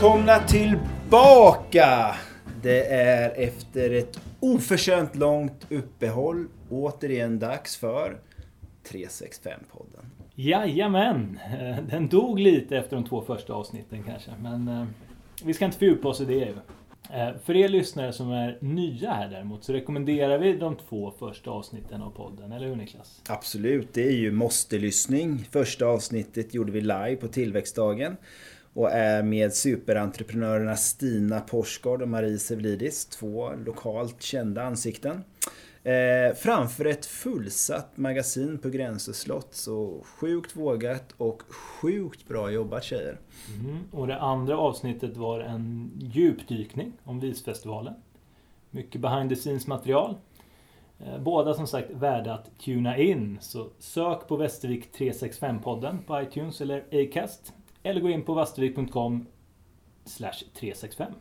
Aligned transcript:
Välkomna 0.00 0.38
tillbaka! 0.38 2.16
Det 2.62 2.86
är 2.86 3.30
efter 3.30 3.90
ett 3.90 4.20
oförtjänt 4.40 5.14
långt 5.16 5.66
uppehåll 5.70 6.46
återigen 6.70 7.38
dags 7.38 7.76
för 7.76 8.20
365-podden. 8.88 10.04
Jajamän! 10.34 11.38
Eh, 11.60 11.76
Den 11.90 12.08
dog 12.08 12.38
lite 12.38 12.78
efter 12.78 12.96
de 12.96 13.04
två 13.04 13.22
första 13.22 13.52
avsnitten 13.52 14.02
kanske, 14.02 14.30
men 14.42 14.68
eh, 14.68 14.84
vi 15.44 15.54
ska 15.54 15.64
inte 15.64 15.78
fördjupa 15.78 16.08
oss 16.08 16.20
i 16.20 16.24
det 16.24 16.34
ju. 16.34 16.54
Eh, 17.12 17.28
För 17.44 17.56
er 17.56 17.68
lyssnare 17.68 18.12
som 18.12 18.30
är 18.32 18.58
nya 18.60 19.10
här 19.12 19.28
däremot 19.28 19.64
så 19.64 19.72
rekommenderar 19.72 20.38
vi 20.38 20.52
de 20.56 20.76
två 20.88 21.12
första 21.18 21.50
avsnitten 21.50 22.02
av 22.02 22.10
podden, 22.10 22.52
eller 22.52 22.66
hur 22.66 22.76
Niklas? 22.76 23.22
Absolut, 23.28 23.94
det 23.94 24.06
är 24.08 24.16
ju 24.16 24.32
måste-lyssning. 24.32 25.48
Första 25.50 25.86
avsnittet 25.86 26.54
gjorde 26.54 26.72
vi 26.72 26.80
live 26.80 27.16
på 27.16 27.28
tillväxtdagen 27.28 28.16
och 28.74 28.90
är 28.90 29.22
med 29.22 29.52
superentreprenörerna 29.52 30.76
Stina 30.76 31.40
Porsgård 31.40 32.02
och 32.02 32.08
Marie 32.08 32.38
Sevlidis, 32.38 33.06
två 33.06 33.50
lokalt 33.64 34.22
kända 34.22 34.62
ansikten. 34.62 35.24
Eh, 35.82 36.34
framför 36.34 36.84
ett 36.84 37.06
fullsatt 37.06 37.96
magasin 37.96 38.58
på 38.58 38.68
Gränsö 38.68 39.12
slott. 39.12 39.54
Så 39.54 40.04
sjukt 40.04 40.56
vågat 40.56 41.14
och 41.16 41.42
sjukt 41.48 42.28
bra 42.28 42.50
jobbat 42.50 42.84
tjejer. 42.84 43.18
Mm. 43.60 43.78
Och 43.90 44.06
det 44.06 44.18
andra 44.18 44.58
avsnittet 44.58 45.16
var 45.16 45.40
en 45.40 45.90
djupdykning 45.98 46.92
om 47.04 47.20
Visfestivalen. 47.20 47.94
Mycket 48.70 49.00
behind 49.00 49.30
the 49.30 49.36
scenes 49.36 49.66
material. 49.66 50.14
Eh, 50.98 51.18
Båda 51.20 51.54
som 51.54 51.66
sagt 51.66 51.90
värda 51.90 52.34
att 52.34 52.58
tuna 52.58 52.98
in. 52.98 53.38
Så 53.40 53.68
sök 53.78 54.28
på 54.28 54.36
Västervik 54.36 54.98
365-podden 54.98 55.98
på 56.06 56.22
iTunes 56.22 56.60
eller 56.60 56.84
Acast. 56.92 57.52
Eller 57.82 58.00
gå 58.00 58.10
in 58.10 58.22
på 58.22 58.34
vastervik.com 58.34 59.26
365. 60.54 61.12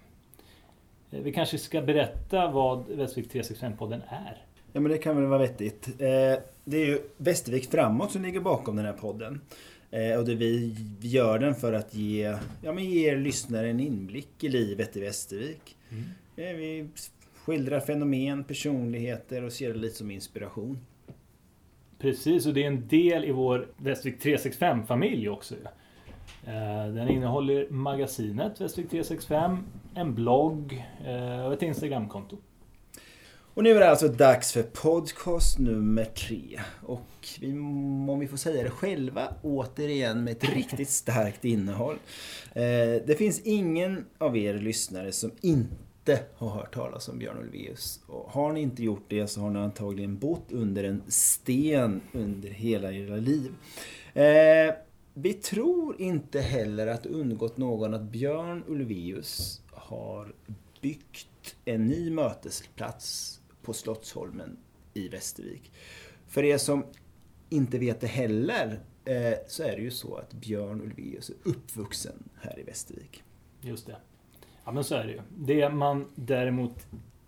Eh, 1.11 1.19
Vi 1.21 1.31
kanske 1.33 1.57
ska 1.57 1.81
berätta 1.81 2.51
vad 2.51 2.87
Västervik 2.87 3.33
365-podden 3.33 4.01
är. 4.09 4.45
Ja 4.73 4.79
men 4.79 4.91
det 4.91 4.97
kan 4.97 5.15
väl 5.15 5.25
vara 5.25 5.39
vettigt. 5.39 5.87
Eh, 5.87 6.43
det 6.65 6.77
är 6.77 6.85
ju 6.85 6.99
Västervik 7.17 7.71
Framåt 7.71 8.11
som 8.11 8.21
ligger 8.21 8.39
bakom 8.39 8.75
den 8.75 8.85
här 8.85 8.93
podden. 8.93 9.41
Eh, 9.91 10.19
och 10.19 10.25
det 10.25 10.35
vi, 10.35 10.75
gör 11.01 11.39
den 11.39 11.55
för 11.55 11.73
att 11.73 11.95
ge, 11.95 12.35
ja, 12.63 12.73
men 12.73 12.85
ge 12.85 13.09
er 13.09 13.17
lyssnare 13.17 13.69
en 13.69 13.79
inblick 13.79 14.43
i 14.43 14.49
livet 14.49 14.97
i 14.97 14.99
Västervik. 14.99 15.77
Eh, 16.35 16.55
vi 16.55 16.87
skildrar 17.35 17.79
fenomen, 17.79 18.43
personligheter 18.43 19.43
och 19.43 19.53
ser 19.53 19.73
det 19.73 19.79
lite 19.79 19.95
som 19.95 20.11
inspiration. 20.11 20.79
Precis, 21.99 22.45
och 22.45 22.53
det 22.53 22.63
är 22.63 22.67
en 22.67 22.87
del 22.87 23.25
i 23.25 23.31
vår 23.31 23.67
Västervik 23.77 24.21
365-familj 24.21 25.29
också. 25.29 25.55
Eh, 26.49 26.93
Den 26.93 27.09
innehåller 27.09 27.67
magasinet 27.69 28.61
Västervik 28.61 28.91
365, 28.91 29.57
en 29.95 30.15
blogg 30.15 30.85
eh, 31.05 31.45
och 31.45 31.53
ett 31.53 31.61
Instagramkonto. 31.61 32.37
Och 33.53 33.63
nu 33.63 33.71
är 33.71 33.79
det 33.79 33.89
alltså 33.89 34.07
dags 34.07 34.53
för 34.53 34.63
podcast 34.63 35.59
nummer 35.59 36.05
tre. 36.05 36.59
Och 36.81 37.27
vi, 37.39 37.51
om 37.51 38.19
vi 38.19 38.27
får 38.27 38.37
säga 38.37 38.63
det 38.63 38.69
själva, 38.69 39.33
återigen 39.41 40.23
med 40.23 40.31
ett 40.31 40.49
riktigt 40.49 40.89
starkt 41.03 41.45
innehåll. 41.45 41.95
Eh, 42.53 42.61
det 43.05 43.17
finns 43.17 43.41
ingen 43.41 44.05
av 44.17 44.37
er 44.37 44.53
lyssnare 44.53 45.11
som 45.11 45.31
inte 45.41 46.19
har 46.35 46.49
hört 46.49 46.73
talas 46.73 47.09
om 47.09 47.19
Björn 47.19 47.37
Ulvaeus. 47.37 47.99
Och 48.07 48.31
har 48.31 48.53
ni 48.53 48.61
inte 48.61 48.83
gjort 48.83 49.05
det 49.07 49.27
så 49.27 49.41
har 49.41 49.49
ni 49.49 49.59
antagligen 49.59 50.17
bott 50.17 50.51
under 50.51 50.83
en 50.83 51.03
sten 51.07 52.01
under 52.13 52.49
hela 52.49 52.91
era 52.91 53.15
liv. 53.15 53.51
Vi 55.21 55.33
tror 55.33 56.01
inte 56.01 56.41
heller 56.41 56.87
att 56.87 57.03
det 57.03 57.09
undgått 57.09 57.57
någon 57.57 57.93
att 57.93 58.01
Björn 58.01 58.63
Ulvaeus 58.67 59.61
har 59.71 60.33
byggt 60.81 61.55
en 61.65 61.85
ny 61.85 62.09
mötesplats 62.11 63.39
på 63.61 63.73
Slottsholmen 63.73 64.57
i 64.93 65.07
Västervik. 65.07 65.71
För 66.27 66.43
er 66.43 66.57
som 66.57 66.85
inte 67.49 67.77
vet 67.77 68.01
det 68.01 68.07
heller 68.07 68.79
eh, 69.05 69.33
så 69.47 69.63
är 69.63 69.75
det 69.75 69.81
ju 69.81 69.91
så 69.91 70.15
att 70.15 70.33
Björn 70.33 70.81
Ulvaeus 70.81 71.29
är 71.29 71.35
uppvuxen 71.43 72.29
här 72.41 72.59
i 72.59 72.63
Västervik. 72.63 73.23
Just 73.61 73.87
det. 73.87 73.97
Ja 74.65 74.71
men 74.71 74.83
så 74.83 74.95
är 74.95 75.05
det 75.05 75.11
ju. 75.11 75.21
Det 75.37 75.69
man 75.69 76.05
däremot 76.15 76.87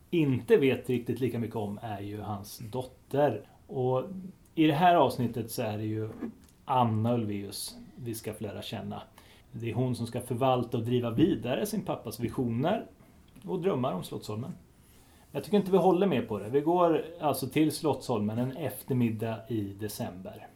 inte 0.10 0.58
vet 0.58 0.90
riktigt 0.90 1.20
lika 1.20 1.40
mycket 1.40 1.56
om 1.56 1.80
är 1.82 2.02
ju 2.02 2.20
hans 2.20 2.58
dotter. 2.58 3.50
Och 3.68 4.04
i 4.56 4.68
det 4.68 4.74
här 4.74 4.96
avsnittet 4.96 5.52
så 5.52 5.62
är 5.62 5.78
det 5.78 5.86
ju 5.86 6.10
Anna 6.72 7.14
Ulvaeus 7.14 7.76
vi 7.96 8.16
ska 8.16 8.34
få 8.34 8.44
lära 8.44 8.62
känna. 8.62 9.02
Det 9.52 9.70
är 9.70 9.74
hon 9.74 9.96
som 9.96 10.08
ska 10.08 10.22
förvalta 10.22 10.78
och 10.78 10.84
driva 10.84 11.10
vidare 11.10 11.66
sin 11.66 11.82
pappas 11.82 12.20
visioner 12.20 12.86
och 13.46 13.62
drömmar 13.62 13.94
om 13.94 14.04
Slottsholmen. 14.04 14.54
Jag 15.32 15.44
tycker 15.44 15.58
inte 15.58 15.72
vi 15.72 15.78
håller 15.78 16.08
med 16.08 16.28
på 16.28 16.40
det. 16.40 16.50
Vi 16.50 16.62
går 16.62 17.06
alltså 17.20 17.48
till 17.48 17.72
Slottsholmen 17.72 18.40
en 18.40 18.58
eftermiddag 18.58 19.38
i 19.48 19.62
december. 19.62 20.48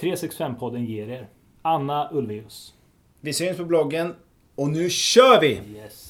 365-podden 0.00 0.84
ger 0.84 1.08
er 1.08 1.28
Anna 1.62 2.10
Ulvaeus. 2.12 2.74
Vi 3.20 3.32
syns 3.32 3.56
på 3.56 3.64
bloggen 3.64 4.14
och 4.54 4.68
nu 4.68 4.90
kör 4.90 5.40
vi! 5.40 5.60
Yes. 5.76 6.07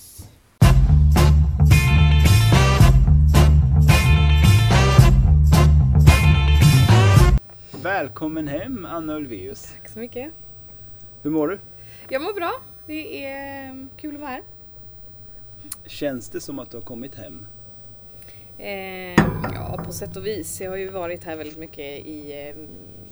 Välkommen 8.19 8.49
hem 8.49 8.85
Anna 8.87 9.17
Ulvaeus. 9.17 9.73
Tack 9.73 9.89
så 9.89 9.99
mycket. 9.99 10.33
Hur 11.23 11.31
mår 11.31 11.49
du? 11.49 11.59
Jag 12.09 12.23
mår 12.23 12.33
bra. 12.33 12.53
Det 12.87 13.25
är 13.25 13.69
eh, 13.69 13.87
kul 13.97 14.15
att 14.15 14.21
vara 14.21 14.31
här. 14.31 14.43
Känns 15.87 16.29
det 16.29 16.41
som 16.41 16.59
att 16.59 16.71
du 16.71 16.77
har 16.77 16.85
kommit 16.85 17.15
hem? 17.15 17.47
Eh, 18.59 19.25
ja, 19.55 19.83
på 19.85 19.93
sätt 19.93 20.17
och 20.17 20.27
vis. 20.27 20.61
Jag 20.61 20.71
har 20.71 20.77
ju 20.77 20.91
varit 20.91 21.25
här 21.25 21.37
väldigt 21.37 21.59
mycket 21.59 22.07
i 22.07 22.49
eh, 22.49 22.57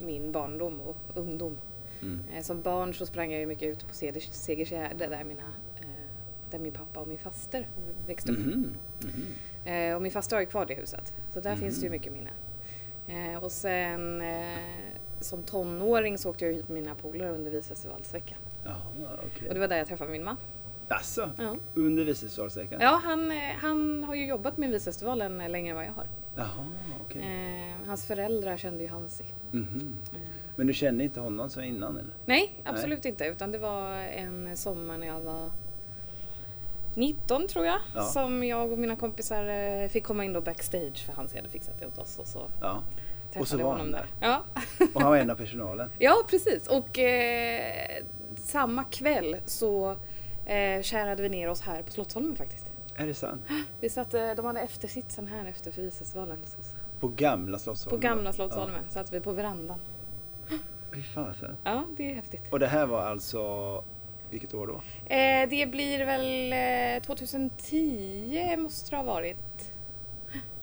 min 0.05 0.31
barndom 0.31 0.81
och 0.81 0.97
ungdom. 1.15 1.57
Mm. 2.01 2.21
Eh, 2.35 2.43
som 2.43 2.61
barn 2.61 2.93
så 2.93 3.05
sprang 3.05 3.31
jag 3.31 3.39
ju 3.39 3.45
mycket 3.45 3.67
ute 3.67 3.85
på 3.85 3.93
Segers- 3.93 4.31
Segersgärde 4.31 5.07
där, 5.07 5.23
mina, 5.23 5.53
eh, 5.81 5.87
där 6.51 6.59
min 6.59 6.71
pappa 6.73 6.99
och 6.99 7.07
min 7.07 7.17
faster 7.17 7.67
växte 8.07 8.31
upp. 8.31 8.39
Mhm. 8.39 8.73
Eh, 9.65 9.95
och 9.95 10.01
min 10.01 10.11
faster 10.11 10.35
har 10.35 10.41
ju 10.41 10.47
kvar 10.47 10.65
det 10.65 10.73
huset. 10.73 11.13
Så 11.33 11.39
där 11.39 11.55
finns 11.55 11.79
det 11.79 11.85
ju 11.85 11.91
mycket 11.91 12.13
minnen. 12.13 12.33
Och 13.41 13.51
sen 13.51 14.21
som 15.19 15.43
tonåring 15.43 16.17
så 16.17 16.29
åkte 16.29 16.45
jag 16.45 16.53
hit 16.53 16.69
med 16.69 16.83
mina 16.83 16.95
polare 16.95 17.29
under 17.29 17.51
Visfestivalsveckan. 17.51 18.37
Jaha, 18.65 18.75
okej. 19.25 19.47
Och 19.47 19.53
det 19.53 19.59
var 19.59 19.67
där 19.67 19.77
jag 19.77 19.87
träffade 19.87 20.11
min 20.11 20.23
man. 20.23 20.37
Alltså, 20.89 21.29
Ja. 21.37 21.55
under 21.75 22.03
Visesvalsveckan? 22.05 22.81
Ja, 22.81 23.01
han, 23.03 23.31
eh, 23.31 23.37
han 23.61 24.03
har 24.03 24.15
ju 24.15 24.25
jobbat 24.27 24.57
med 24.57 24.69
Visfestivalen 24.69 25.41
eh, 25.41 25.49
längre 25.49 25.69
än 25.69 25.75
vad 25.75 25.85
jag 25.85 25.91
har. 25.93 26.05
Jaha, 26.35 26.67
okej. 27.05 27.21
Eh, 27.21 27.87
hans 27.87 28.05
föräldrar 28.05 28.57
kände 28.57 28.83
ju 28.83 28.89
Hansi. 28.89 29.25
Mhm. 29.51 29.95
Eh, 30.13 30.19
Men 30.55 30.67
du 30.67 30.73
kände 30.73 31.03
inte 31.03 31.19
honom 31.19 31.49
så 31.49 31.61
innan 31.61 31.97
eller? 31.97 32.13
nej, 32.25 32.53
absolut 32.65 33.05
inte. 33.05 33.25
Utan 33.25 33.51
det 33.51 33.57
var 33.57 33.91
en 33.95 34.57
sommar 34.57 34.97
när 34.97 35.07
jag 35.07 35.19
var 35.21 35.49
19 36.95 37.47
tror 37.47 37.65
jag. 37.65 37.79
Ja. 37.95 38.01
Som 38.03 38.43
jag 38.43 38.71
och 38.71 38.77
mina 38.77 38.95
kompisar 38.95 39.45
eh, 39.47 39.87
fick 39.89 40.03
komma 40.03 40.23
in 40.25 40.33
då 40.33 40.41
backstage 40.41 41.05
för 41.05 41.13
Hansi 41.13 41.35
hade 41.37 41.49
fixat 41.49 41.79
det 41.79 41.85
åt 41.85 41.97
oss. 41.97 42.19
Och 42.19 42.27
så 42.27 42.49
Ja. 42.61 42.83
Träffade 43.33 43.41
Och 43.41 43.47
så 43.47 43.57
var 43.57 43.63
honom 43.63 43.79
han 43.79 43.91
där. 43.91 44.05
Ja. 44.21 44.43
Och 44.93 45.01
han 45.01 45.09
var 45.11 45.17
en 45.17 45.29
av 45.29 45.35
personalen? 45.43 45.89
ja, 45.99 46.15
precis. 46.29 46.67
Och 46.67 46.99
eh, 46.99 48.03
samma 48.35 48.83
kväll 48.83 49.37
så 49.45 49.91
eh, 50.45 50.81
kärade 50.81 51.21
vi 51.23 51.29
ner 51.29 51.49
oss 51.49 51.61
här 51.61 51.81
på 51.83 51.91
Slottsholmen 51.91 52.35
faktiskt. 52.35 52.65
Är 52.95 53.07
det 53.07 53.13
sant? 53.13 53.41
Vi 53.79 53.89
satt, 53.89 54.11
de 54.11 54.45
hade 54.45 54.59
eftersitsen 54.59 55.27
här 55.27 55.45
efter 55.45 55.71
för 55.71 55.81
så. 56.61 56.77
På 56.99 57.07
gamla 57.07 57.57
På 57.57 57.63
Slottsholmen? 57.63 57.99
gamla 58.01 58.33
Slottsholmen 58.33 58.83
satt 58.89 59.13
vi 59.13 59.19
på 59.19 59.31
verandan. 59.31 59.79
Ja. 60.49 60.55
Fy 60.93 61.03
fasen. 61.03 61.57
Ja, 61.63 61.83
det 61.97 62.11
är 62.11 62.15
häftigt. 62.15 62.41
Och 62.51 62.59
det 62.59 62.67
här 62.67 62.85
var 62.85 63.01
alltså, 63.01 63.83
vilket 64.29 64.53
år 64.53 64.67
då? 64.67 64.73
Eh, 65.15 65.49
det 65.49 65.71
blir 65.71 66.05
väl 66.05 66.53
eh, 66.97 67.03
2010 67.05 68.55
måste 68.57 68.89
det 68.89 68.95
ha 68.97 69.03
varit. 69.03 69.71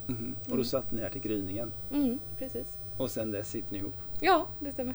Mhm. 0.07 0.35
Och 0.51 0.57
då 0.57 0.65
satt 0.65 0.93
ni 0.93 1.01
här 1.03 1.11
till 1.11 1.21
gryningen? 1.21 1.73
Mm, 1.93 2.19
precis. 2.39 2.79
Och 2.99 3.11
sen 3.11 3.31
dess 3.31 3.49
sitter 3.49 3.73
ni 3.73 3.79
ihop? 3.79 3.95
Ja, 4.21 4.47
det 4.61 4.73
stämmer. 4.73 4.95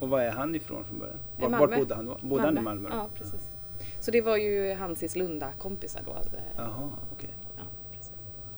Och 0.00 0.08
var 0.08 0.20
är 0.20 0.30
han 0.30 0.54
ifrån 0.54 0.84
från 0.84 0.98
början? 0.98 1.18
Var, 1.40 1.48
var 1.50 1.58
Malmö. 1.58 1.76
bodde 1.78 1.94
han 1.94 2.06
då? 2.06 2.18
Bodde 2.22 2.42
han 2.42 2.58
i 2.58 2.60
Malmö? 2.60 2.88
då? 2.88 2.94
Ja, 2.96 3.08
precis. 3.14 3.50
Så 4.00 4.10
det 4.10 4.20
var 4.20 4.36
ju 4.36 4.74
Hansis 4.74 5.16
Lunda 5.16 5.52
kompisar 5.58 6.02
då. 6.06 6.12
eh, 6.12 6.42
Jaha, 6.56 6.90
okej. 7.12 7.30
Ja, 7.56 7.62
precis. 7.92 8.12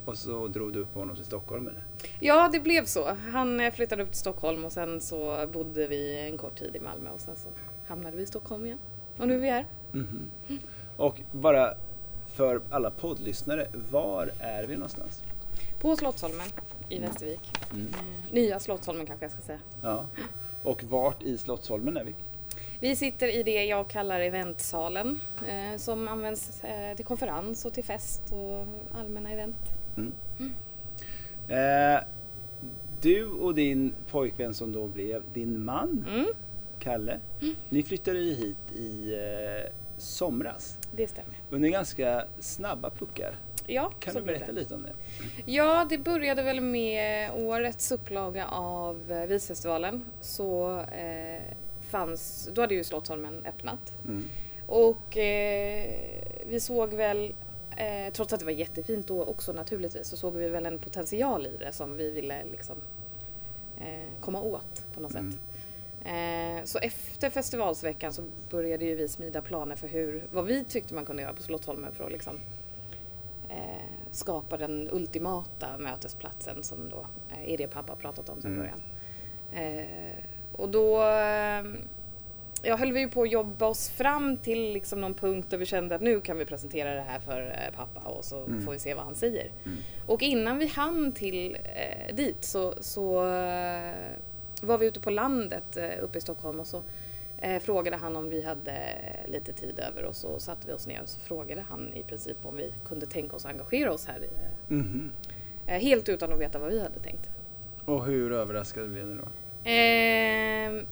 Och 0.05 0.17
så 0.17 0.49
drog 0.49 0.73
du 0.73 0.79
upp 0.81 0.95
honom 0.95 1.17
till 1.17 1.25
Stockholm 1.25 1.69
eller? 1.69 1.85
ja, 2.21 2.49
det 2.53 2.61
blev 2.61 2.85
så. 2.85 3.15
Han 3.33 3.61
eh, 3.61 3.73
flyttade 3.73 4.03
upp 4.03 4.09
till 4.11 4.19
Stockholm 4.21 4.65
och 4.65 4.73
sen 4.73 5.01
så 5.01 5.47
bodde 5.53 5.87
vi 5.87 6.29
en 6.31 6.39
kort 6.39 6.59
tid 6.59 6.77
i 6.77 6.81
Malmö 6.81 7.11
och 7.11 7.21
sen 7.21 7.37
så 7.37 7.49
hamnade 7.87 8.17
vi 8.17 8.23
i 8.23 8.27
Stockholm 8.27 8.67
igen. 8.67 8.79
Och 9.19 9.29
nu 9.29 9.35
är 9.35 9.39
vi 9.39 9.51
här. 9.51 9.67
Mhm. 9.93 10.31
Och 10.97 11.21
bara 11.33 11.75
för 12.27 12.61
alla 12.71 12.91
poddlyssnare, 12.91 13.67
var 13.91 14.31
är 14.41 14.67
vi 14.67 14.75
någonstans? 14.75 15.23
På 15.81 15.97
Slottsholmen 15.97 16.47
i 16.89 16.99
Västervik. 16.99 17.53
Mm. 17.73 17.87
Eh, 17.87 18.33
nya 18.35 18.61
Slottsholmen 18.61 19.07
kanske 19.07 19.25
jag 19.25 19.33
ska 19.33 19.41
säga. 19.41 19.59
Ja. 19.83 20.07
Och 20.63 20.85
vart 20.85 21.23
i 21.23 21.39
Slottsholmen 21.39 21.97
är 21.97 22.05
vi? 22.05 22.15
Vi 22.81 22.97
sitter 22.97 23.29
i 23.37 23.43
det 23.43 23.65
jag 23.65 23.89
kallar 23.89 24.21
eventsalen 24.21 25.19
eh, 25.49 25.77
som 25.79 26.09
används 26.09 26.65
eh, 26.65 26.97
till 26.97 27.05
konferens 27.05 27.65
och 27.65 27.73
till 27.73 27.85
fest 27.85 28.23
och 28.33 28.67
allmänna 28.99 29.31
event. 29.31 29.57
Mm. 29.97 30.13
Eh, 31.49 32.01
du 33.03 33.27
och 33.27 33.55
din 33.55 33.95
pojkvän 34.11 34.55
som 34.55 34.73
då 34.73 34.87
blev 34.87 35.23
din 35.33 35.65
man, 35.65 36.05
Mm, 36.09 36.27
Kalle, 36.79 37.21
ni 37.69 37.83
flyttade 37.83 38.19
ju 38.19 38.35
hit 38.35 38.73
i 38.77 39.13
eh, 39.15 39.73
somras 39.97 40.79
det 40.97 41.09
stämmer. 41.09 41.35
under 41.51 41.69
ganska 41.69 42.25
snabba 42.39 42.91
puckar. 42.91 43.35
Ja, 43.75 43.93
Kan 44.01 44.15
du 44.15 44.23
berätta 44.23 44.47
det. 44.47 44.53
lite 44.53 44.75
om 44.75 44.83
det? 44.83 44.93
Ja, 45.47 45.87
det 45.91 45.99
började 45.99 46.43
väl 46.43 46.61
med 46.61 47.31
årets 47.35 47.93
upplaga 47.93 48.47
av 48.49 49.13
eh, 49.13 49.27
Visfestivalen. 49.27 50.05
Så 50.21 50.79
eh, 50.79 51.43
fanns, 51.91 52.51
då 52.53 52.61
hade 52.61 52.75
ju 52.75 52.85
Slottsholmen 52.85 53.47
öppnat. 53.47 53.93
Mm. 54.05 54.25
Och 54.67 55.17
eh, 55.17 55.95
vi 56.47 56.61
såg 56.61 56.95
väl, 56.95 57.35
eh, 57.77 58.13
trots 58.13 58.33
att 58.33 58.39
det 58.41 58.45
var 58.47 58.53
jättefint 58.53 59.07
då 59.07 59.25
också 59.25 59.53
naturligtvis, 59.53 60.07
så 60.07 60.17
såg 60.17 60.37
vi 60.37 60.49
väl 60.49 60.67
en 60.67 60.79
potential 60.79 61.47
i 61.47 61.57
det 61.59 61.73
som 61.73 61.97
vi 61.97 62.11
ville 62.11 62.45
liksom 62.53 62.77
eh, 63.81 64.09
komma 64.21 64.41
åt 64.43 64.85
på 64.95 65.01
något 65.01 65.15
Mm. 65.15 65.33
sätt. 65.33 65.41
Eh, 66.05 66.65
så 66.65 66.79
efter 66.79 67.31
festivalsveckan 67.31 68.13
så 68.13 68.23
började 68.51 68.85
ju 68.85 68.95
vi 68.95 69.09
smida 69.09 69.41
planer 69.43 69.77
för 69.77 69.89
hur, 69.89 70.25
vad 70.33 70.45
vi 70.45 70.65
tyckte 70.65 70.95
man 70.95 71.05
kunde 71.05 71.23
göra 71.23 71.33
på 71.33 71.43
Slottsholmen 71.43 71.93
för 71.93 72.05
att 72.05 72.13
liksom 72.13 72.41
skapa 74.11 74.57
den 74.57 74.89
ultimata 74.93 75.79
mötesplatsen 75.79 76.63
som 76.63 76.89
då 76.89 77.07
eh, 77.31 77.53
är 77.53 77.59
det 77.59 77.67
pappa 77.69 77.97
pratat 77.97 78.29
om 78.29 78.43
från 78.43 78.53
Mm. 78.53 78.61
början. 78.63 78.83
Eh, 79.53 80.17
och 80.53 80.69
då 80.69 81.03
eh, 81.03 81.65
ja, 82.63 82.77
höll 82.77 82.93
vi 82.93 83.07
på 83.09 83.23
att 83.23 83.31
jobba 83.31 83.67
oss 83.67 83.89
fram 83.91 84.37
till 84.37 84.73
liksom 84.73 85.01
någon 85.01 85.15
punkt 85.15 85.47
där 85.51 85.59
vi 85.59 85.67
kände 85.67 85.95
att 85.95 86.01
nu 86.01 86.21
kan 86.21 86.39
vi 86.39 86.45
presentera 86.45 86.95
det 86.95 87.01
här 87.01 87.19
för 87.21 87.41
eh, 87.43 87.77
pappa 87.77 88.09
och 88.09 88.25
så 88.25 88.45
Mm. 88.45 88.63
får 88.63 88.73
vi 88.73 88.79
se 88.79 88.95
vad 88.95 89.05
han 89.05 89.15
säger. 89.15 89.51
Mm. 89.67 89.79
Och 90.07 90.23
innan 90.23 90.59
vi 90.59 90.67
hann 90.67 91.13
till 91.13 91.57
eh, 91.65 92.15
dit 92.15 92.45
så, 92.45 92.75
så 92.81 93.25
eh, 93.35 93.95
var 94.63 94.79
vi 94.79 94.87
ute 94.87 95.01
på 95.01 95.11
landet 95.11 95.77
eh, 95.77 95.91
uppe 96.01 96.19
i 96.19 96.21
Stockholm 96.21 96.61
och 96.61 96.67
så 96.67 96.83
eh, 97.41 97.61
frågade 97.63 97.97
han 97.97 98.17
om 98.17 98.29
vi 98.31 98.43
hade 98.43 98.83
lite 99.27 99.53
tid 99.53 99.79
över 99.79 100.05
och 100.05 100.17
så 100.17 100.39
satte 100.39 100.67
vi 100.67 100.73
oss 100.73 100.87
ner 100.87 101.03
och 101.03 101.09
så 101.09 101.21
frågade 101.21 101.65
han 101.69 101.95
i 101.95 102.03
princip 102.03 102.37
om 102.43 102.57
vi 102.57 102.73
kunde 102.89 103.07
tänka 103.07 103.37
oss 103.37 103.45
att 103.45 103.53
engagera 103.53 103.93
oss 103.93 104.07
här. 104.07 104.21
eh, 104.23 104.29
Mhm. 104.77 105.13
Eh, 105.67 105.81
helt 105.81 106.09
utan 106.09 106.33
att 106.33 106.39
veta 106.41 106.59
vad 106.59 106.71
vi 106.71 106.81
hade 106.81 107.01
tänkt. 107.01 107.31
Och 107.85 108.05
hur 108.05 108.33
överraskade 108.33 108.89
blev 108.89 109.07
ni 109.07 109.15
då? 109.17 109.29
Ehm, 109.71 110.87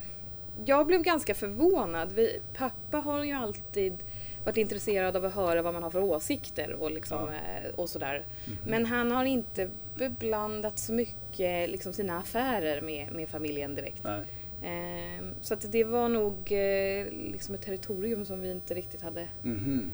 jag 0.65 0.87
blev 0.87 1.03
ganska 1.03 1.35
förvånad. 1.35 2.13
Vi, 2.13 2.41
pappa 2.55 2.97
har 2.99 3.25
ju 3.25 3.33
alltid 3.33 3.97
varit 4.45 4.57
intresserad 4.57 5.17
av 5.17 5.25
att 5.25 5.35
höra 5.35 5.63
vad 5.63 5.75
man 5.75 5.83
har 5.83 5.91
för 5.91 6.03
åsikter 6.03 6.73
och, 6.73 6.91
liksom, 6.91 7.19
Ja. 7.19 7.33
eh, 7.33 7.75
och 7.75 7.89
sådär. 7.89 8.25
Mhm. 8.47 8.57
Men 8.67 8.87
han 8.87 9.13
har 9.13 9.25
inte 9.25 9.71
beblandat 9.97 10.79
så 10.79 10.93
mycket 10.93 11.71
liksom, 11.71 11.93
sina 11.93 12.19
affärer 12.19 12.81
med, 12.81 13.13
med 13.13 13.29
familjen 13.29 13.75
direkt. 13.75 14.05
Nej. 14.05 14.25
Ehm, 14.63 15.35
så 15.41 15.55
att 15.55 15.73
det 15.73 15.85
var 15.85 16.09
nog 16.09 16.53
eh, 16.53 17.07
liksom 17.33 17.55
ett 17.55 17.63
territorium 17.63 18.25
som 18.25 18.41
vi 18.41 18.51
inte 18.51 18.75
riktigt 18.75 19.03
hade... 19.03 19.29
Mhm. 19.43 19.91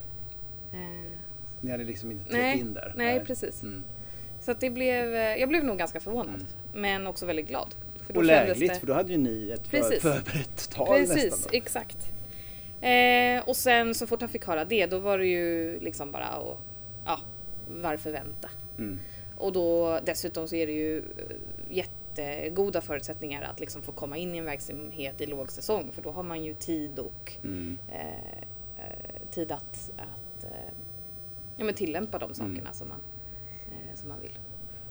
Eh, 0.72 0.78
Ni 1.60 1.70
hade 1.70 1.84
liksom 1.84 2.10
inte 2.12 2.24
trätt 2.24 2.40
Nej, 2.40 2.58
in 2.60 2.74
där? 2.74 2.92
nej, 2.96 3.24
precis. 3.24 3.62
Mm. 3.62 3.82
så 4.40 4.50
att 4.50 4.60
det 4.60 4.70
blev, 4.70 5.14
eh, 5.14 5.20
jag 5.36 5.48
blev 5.48 5.64
nog 5.64 5.78
ganska 5.78 6.00
förvånad. 6.00 6.34
Mm. 6.34 6.46
Men 6.74 7.06
också 7.06 7.26
väldigt 7.26 7.48
glad. 7.48 7.74
För 8.06 8.16
Och 8.16 8.24
lägligt, 8.24 8.72
det- 8.72 8.80
för 8.80 8.86
då 8.86 8.92
hade 8.92 9.12
ju 9.12 9.18
ni 9.18 9.50
ett 9.50 9.70
Precis. 9.70 10.02
förberett 10.02 10.70
tal 10.70 10.86
Precis, 10.98 11.24
nästan. 11.24 11.50
Då. 11.52 11.56
exakt. 11.58 11.96
Eh, 12.80 13.48
och 13.48 13.56
sen 13.56 13.94
så 13.94 14.06
fort 14.06 14.20
han 14.20 14.28
fick 14.28 14.44
höra 14.46 14.64
det, 14.64 14.86
då 14.86 14.98
var 14.98 15.18
det 15.18 15.26
ju 15.26 15.80
liksom 15.80 16.12
bara 16.12 16.24
att, 16.26 16.58
ja, 17.06 17.18
varför 17.68 18.10
vänta? 18.12 18.48
Mm. 18.78 18.98
Och 19.36 19.52
då 19.52 19.98
dessutom 20.06 20.48
så 20.48 20.56
är 20.56 20.66
det 20.66 20.72
ju 20.72 20.98
eh, 20.98 21.04
jättegoda 22.18 22.80
förutsättningar 22.80 23.42
att 23.42 23.60
liksom 23.60 23.82
få 23.82 23.92
komma 23.92 24.16
in 24.16 24.34
i 24.34 24.38
en 24.38 24.44
verksamhet 24.44 25.20
i 25.20 25.26
lågsäsong 25.26 25.92
för 25.92 26.02
då 26.02 26.10
har 26.12 26.22
man 26.22 26.44
ju 26.44 26.54
tid 26.54 26.98
och 26.98 27.32
Mm. 27.44 27.78
eh, 27.92 28.08
eh, 28.78 29.28
tid 29.30 29.52
att, 29.52 29.90
att 29.96 30.44
eh, 30.44 30.50
ja, 31.56 31.64
men 31.64 31.74
tillämpa 31.74 32.18
de 32.18 32.34
sakerna 32.34 32.60
Mm. 32.60 32.72
som, 32.74 32.88
man, 32.88 33.00
eh, 33.70 33.94
som 33.96 34.08
man 34.08 34.20
vill. 34.20 34.38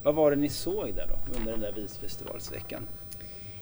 Vad 0.03 0.15
var 0.15 0.31
det 0.31 0.37
ni 0.37 0.49
såg 0.49 0.95
där 0.95 1.07
då 1.07 1.37
under 1.37 1.51
den 1.51 1.61
där 1.61 1.71
visfestivalsveckan? 1.71 2.87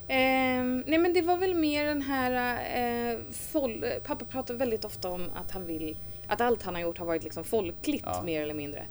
Ehm, 0.08 0.84
nej 0.88 1.00
men 1.00 1.14
det 1.14 1.22
var 1.22 1.38
väl 1.38 1.56
mer 1.56 1.86
den 1.86 2.02
här, 2.02 2.58
eh, 2.76 3.12
eh, 3.14 4.00
pappa 4.04 4.26
pratar 4.26 4.54
väldigt 4.54 4.86
ofta 4.86 5.10
om 5.10 5.30
att 5.36 5.52
han 5.52 5.66
vill, 5.66 5.98
att 6.28 6.42
allt 6.42 6.64
han 6.64 6.76
har 6.76 6.82
gjort 6.82 6.98
har 6.98 7.06
varit 7.06 7.24
liksom 7.24 7.44
folkligt 7.44 8.04
Ja. 8.06 8.22
mer 8.26 8.42
eller 8.42 8.54
mindre. 8.54 8.86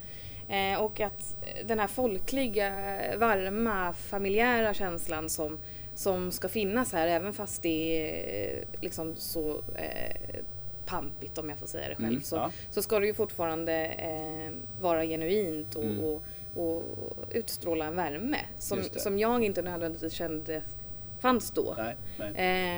Eh, 0.51 0.81
och 0.83 1.01
att 1.01 1.37
den 1.65 1.79
här 1.79 1.87
folkliga, 1.87 2.73
varma, 3.19 3.93
familjära 3.93 4.75
känslan 4.75 5.29
som, 5.29 5.59
som 5.95 6.33
ska 6.33 6.49
finnas 6.49 6.93
här 6.93 7.07
även 7.09 7.33
fast 7.33 7.63
det 7.63 7.69
är 8.01 8.59
eh, 8.59 8.81
liksom 8.83 9.17
så 9.17 9.51
eh, 9.77 10.45
pampigt 10.87 11.39
om 11.39 11.49
jag 11.49 11.59
får 11.59 11.67
säga 11.67 11.89
det 11.89 11.95
själv. 11.95 12.09
Mm, 12.09 12.23
Så, 12.23 12.37
ja. 12.37 12.51
så 12.71 12.83
ska 12.83 12.99
det 13.01 13.07
ju 13.07 13.15
fortfarande 13.15 13.87
eh, 13.87 14.53
vara 14.83 15.05
genuint 15.05 15.75
och, 15.75 15.85
Mm. 15.85 16.05
och, 16.05 16.23
och 16.57 17.13
utstråla 17.31 17.85
en 17.85 17.97
värme 17.97 18.39
som, 18.59 18.83
som 18.83 19.19
jag 19.19 19.45
inte 19.45 19.63
nödvändigtvis 19.63 20.13
kände 20.13 20.63
fanns 21.21 21.51
då. 21.51 21.75
Nej, 21.79 21.97
nej. 22.19 22.29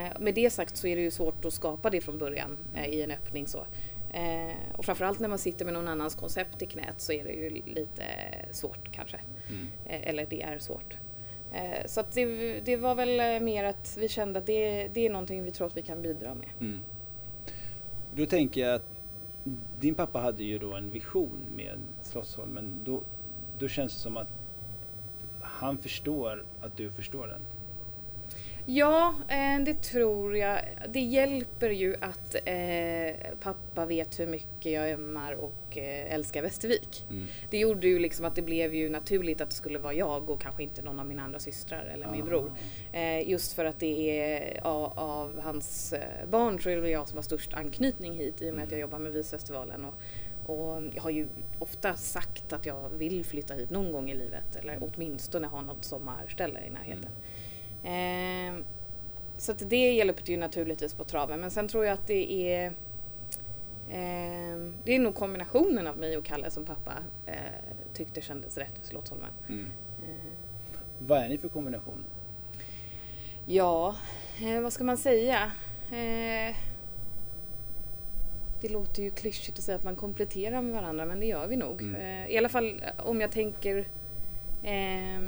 Eh, 0.06 0.20
med 0.20 0.34
det 0.34 0.50
sagt 0.50 0.76
så 0.76 0.86
är 0.86 0.96
det 0.96 1.02
ju 1.02 1.10
svårt 1.10 1.44
att 1.44 1.52
skapa 1.52 1.90
det 1.90 2.00
från 2.00 2.18
början 2.18 2.58
eh, 2.74 2.86
i 2.86 3.02
en 3.02 3.10
öppning 3.10 3.46
så. 3.46 3.64
Eh, 4.12 4.56
och 4.72 4.84
framförallt 4.84 5.20
när 5.20 5.28
man 5.28 5.38
sitter 5.38 5.64
med 5.64 5.74
någon 5.74 5.88
annans 5.88 6.14
koncept 6.14 6.62
i 6.62 6.66
knät 6.66 6.94
så 7.00 7.12
är 7.12 7.24
det 7.24 7.32
ju 7.32 7.50
lite 7.50 8.04
svårt 8.50 8.92
kanske. 8.92 9.20
Mm. 9.48 9.68
Eh, 9.86 10.08
eller 10.08 10.26
det 10.30 10.42
är 10.42 10.58
svårt. 10.58 10.96
Eh, 11.52 11.86
så 11.86 12.02
det, 12.14 12.60
det 12.60 12.76
var 12.76 12.94
väl 12.94 13.20
eh, 13.20 13.40
mer 13.40 13.64
att 13.64 13.96
vi 14.00 14.08
kände 14.08 14.38
att 14.38 14.46
det, 14.46 14.88
det 14.88 15.06
är 15.06 15.10
någonting 15.10 15.44
vi 15.44 15.50
tror 15.50 15.66
att 15.66 15.76
vi 15.76 15.82
kan 15.82 16.02
bidra 16.02 16.34
med. 16.34 16.48
Mm. 16.60 16.80
Då 18.14 18.26
tänker 18.26 18.60
jag 18.60 18.74
att 18.74 18.86
din 19.80 19.94
pappa 19.94 20.18
hade 20.18 20.44
ju 20.44 20.58
då 20.58 20.74
en 20.74 20.90
vision 20.90 21.40
med 21.56 21.78
Slottsholmen. 22.02 22.80
Då, 22.84 23.02
då 23.58 23.68
känns 23.68 23.94
det 23.94 24.00
som 24.00 24.16
att 24.16 24.28
han 25.40 25.78
förstår 25.78 26.46
att 26.60 26.76
du 26.76 26.90
förstår 26.90 27.26
den. 27.26 27.42
Ja, 28.66 29.14
eh, 29.28 29.64
det 29.64 29.82
tror 29.82 30.36
jag. 30.36 30.58
Det 30.88 31.00
hjälper 31.00 31.70
ju 31.70 31.96
att 32.00 32.34
eh, 32.44 33.36
pappa 33.40 33.86
vet 33.86 34.20
hur 34.20 34.26
mycket 34.26 34.72
jag 34.72 34.90
ömmar 34.90 35.32
och 35.32 35.78
eh, 35.78 36.14
älskar 36.14 36.42
Västervik. 36.42 37.06
Mm. 37.10 37.26
Det 37.50 37.58
gjorde 37.58 37.88
ju 37.88 37.98
liksom 37.98 38.24
att 38.24 38.34
det 38.34 38.42
blev 38.42 38.74
ju 38.74 38.88
naturligt 38.88 39.40
att 39.40 39.50
det 39.50 39.56
skulle 39.56 39.78
vara 39.78 39.94
jag 39.94 40.30
och 40.30 40.40
kanske 40.40 40.62
inte 40.62 40.82
någon 40.82 41.00
av 41.00 41.06
mina 41.06 41.22
andra 41.22 41.38
systrar 41.38 41.84
eller 41.84 42.10
min 42.10 42.22
Ah. 42.22 42.24
bror. 42.24 42.52
Eh, 42.92 43.28
just 43.30 43.52
för 43.52 43.64
att 43.64 43.80
det 43.80 44.20
är 44.20 44.66
av, 44.66 44.98
av 44.98 45.40
hans 45.40 45.94
barn 46.30 46.60
så 46.60 46.70
är 46.70 46.76
det 46.76 46.90
jag 46.90 47.08
som 47.08 47.18
har 47.18 47.22
störst 47.22 47.54
anknytning 47.54 48.12
hit 48.12 48.42
i 48.42 48.50
och 48.50 48.54
med 48.54 48.64
att 48.64 48.70
jag 48.70 48.80
jobbar 48.80 48.98
med 48.98 49.12
Visfestivalen. 49.12 49.84
Och, 49.84 49.94
och 50.46 50.82
jag 50.94 51.02
har 51.02 51.10
ju 51.10 51.28
ofta 51.58 51.94
sagt 51.94 52.52
att 52.52 52.66
jag 52.66 52.88
vill 52.88 53.24
flytta 53.24 53.54
hit 53.54 53.70
någon 53.70 53.92
gång 53.92 54.10
i 54.10 54.14
livet 54.14 54.56
eller 54.56 54.78
åtminstone 54.80 55.46
ha 55.46 55.60
något 55.60 55.84
sommarställe 55.84 56.60
i 56.66 56.70
närheten. 56.70 57.10
Eh, 57.84 58.64
så 59.36 59.52
att 59.52 59.70
det 59.70 59.92
hjälpte 59.92 60.30
ju 60.32 60.36
naturligtvis 60.38 60.94
på 60.94 61.04
traven 61.04 61.40
men 61.40 61.50
sen 61.50 61.68
tror 61.68 61.84
jag 61.84 61.94
att 61.94 62.06
det 62.06 62.32
är 62.32 62.66
eh, 63.88 64.72
det 64.84 64.94
är 64.94 64.98
nog 64.98 65.14
kombinationen 65.14 65.86
av 65.86 65.96
mig 65.96 66.16
och 66.16 66.24
Kalle 66.24 66.50
som 66.50 66.64
pappa 66.64 66.92
eh, 67.26 67.34
tyckte 67.94 68.20
kändes 68.20 68.58
rätt 68.58 68.78
för 68.78 68.86
Slottsholmen. 68.86 69.30
Mm. 69.48 69.66
Eh, 70.04 70.32
Vad 70.98 71.18
är 71.18 71.28
ni 71.28 71.38
för 71.38 71.48
kombination? 71.48 72.04
Ja, 73.46 73.96
eh, 74.42 74.60
vad 74.60 74.72
ska 74.72 74.84
man 74.84 74.96
säga? 74.96 75.52
Eh, 75.90 76.56
det 78.60 78.68
låter 78.68 79.02
ju 79.02 79.10
klyschigt 79.10 79.58
att 79.58 79.64
säga 79.64 79.76
att 79.78 79.84
man 79.84 79.96
kompletterar 79.96 80.62
med 80.62 80.74
varandra 80.74 81.06
men 81.06 81.20
det 81.20 81.26
gör 81.26 81.46
vi 81.46 81.56
nog. 81.56 81.82
Mm. 81.82 81.94
Eh, 81.94 82.30
I 82.30 82.38
alla 82.38 82.48
fall 82.48 82.82
om 82.98 83.20
jag 83.20 83.32
tänker 83.32 83.88
eh, 84.62 85.20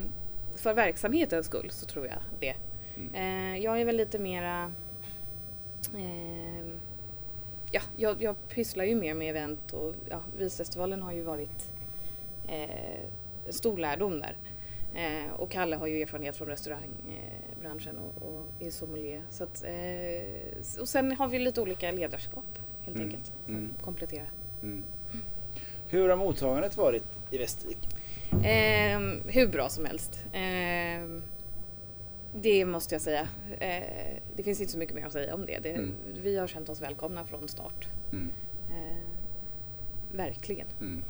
för 0.56 0.74
verksamhetens 0.74 1.46
skull 1.46 1.70
så 1.70 1.86
tror 1.86 2.06
jag 2.06 2.18
det. 2.40 2.54
Mm. 2.96 3.14
Eh, 3.14 3.64
jag 3.64 3.80
är 3.80 3.84
väl 3.84 3.96
lite 3.96 4.18
mera 4.18 4.72
eh, 5.94 6.66
Ja, 7.70 7.80
jag, 7.96 8.22
jag 8.22 8.48
pysslar 8.48 8.84
ju 8.84 8.94
mer 8.94 9.14
med 9.14 9.30
event 9.30 9.72
och 9.72 9.94
ja, 10.10 10.20
Visfestivalen 10.38 11.02
har 11.02 11.12
ju 11.12 11.22
varit 11.22 11.72
eh, 12.48 13.08
stor 13.48 13.78
lärdom 13.78 14.20
där. 14.20 14.36
Eh, 14.94 15.32
och 15.32 15.50
Kalle 15.50 15.76
har 15.76 15.86
ju 15.86 16.02
erfarenhet 16.02 16.36
från 16.36 16.48
restaurangbranschen 16.48 17.96
och, 17.98 18.22
och 18.28 18.46
är 18.60 18.70
sommelier. 18.70 19.22
Så 19.30 19.44
att, 19.44 19.64
eh, 19.64 20.80
och 20.80 20.88
sen 20.88 21.12
har 21.12 21.28
vi 21.28 21.38
lite 21.38 21.60
olika 21.60 21.92
ledarskap 21.92 22.58
helt 22.82 22.96
Mm, 22.96 23.08
enkelt. 23.08 23.32
Som 23.44 23.54
mm. 23.54 23.74
kompletterar. 23.82 24.32
Mm. 24.62 24.84
Hur 25.88 26.08
har 26.08 26.16
mottagandet 26.16 26.76
varit 26.76 27.04
i 27.30 27.38
Västervik? 27.38 27.88
Eh, 28.32 29.00
hur 29.26 29.48
bra 29.48 29.68
som 29.68 29.84
helst. 29.84 30.24
Eh, 30.32 31.08
Det 32.40 32.64
måste 32.64 32.94
jag 32.94 33.02
säga. 33.02 33.28
Eh, 33.60 34.18
det 34.36 34.42
finns 34.42 34.60
inte 34.60 34.72
så 34.72 34.78
mycket 34.78 34.94
mer 34.94 35.06
att 35.06 35.12
säga 35.12 35.34
om 35.34 35.46
det. 35.46 35.58
det 35.62 35.70
Mm. 35.70 35.94
Vi 36.22 36.36
har 36.36 36.46
känt 36.46 36.68
oss 36.68 36.82
välkomna 36.82 37.24
från 37.24 37.48
start. 37.48 37.88
Mm. 38.12 38.30
Eh, 38.70 40.16
verkligen. 40.16 40.66
Mm. 40.80 41.02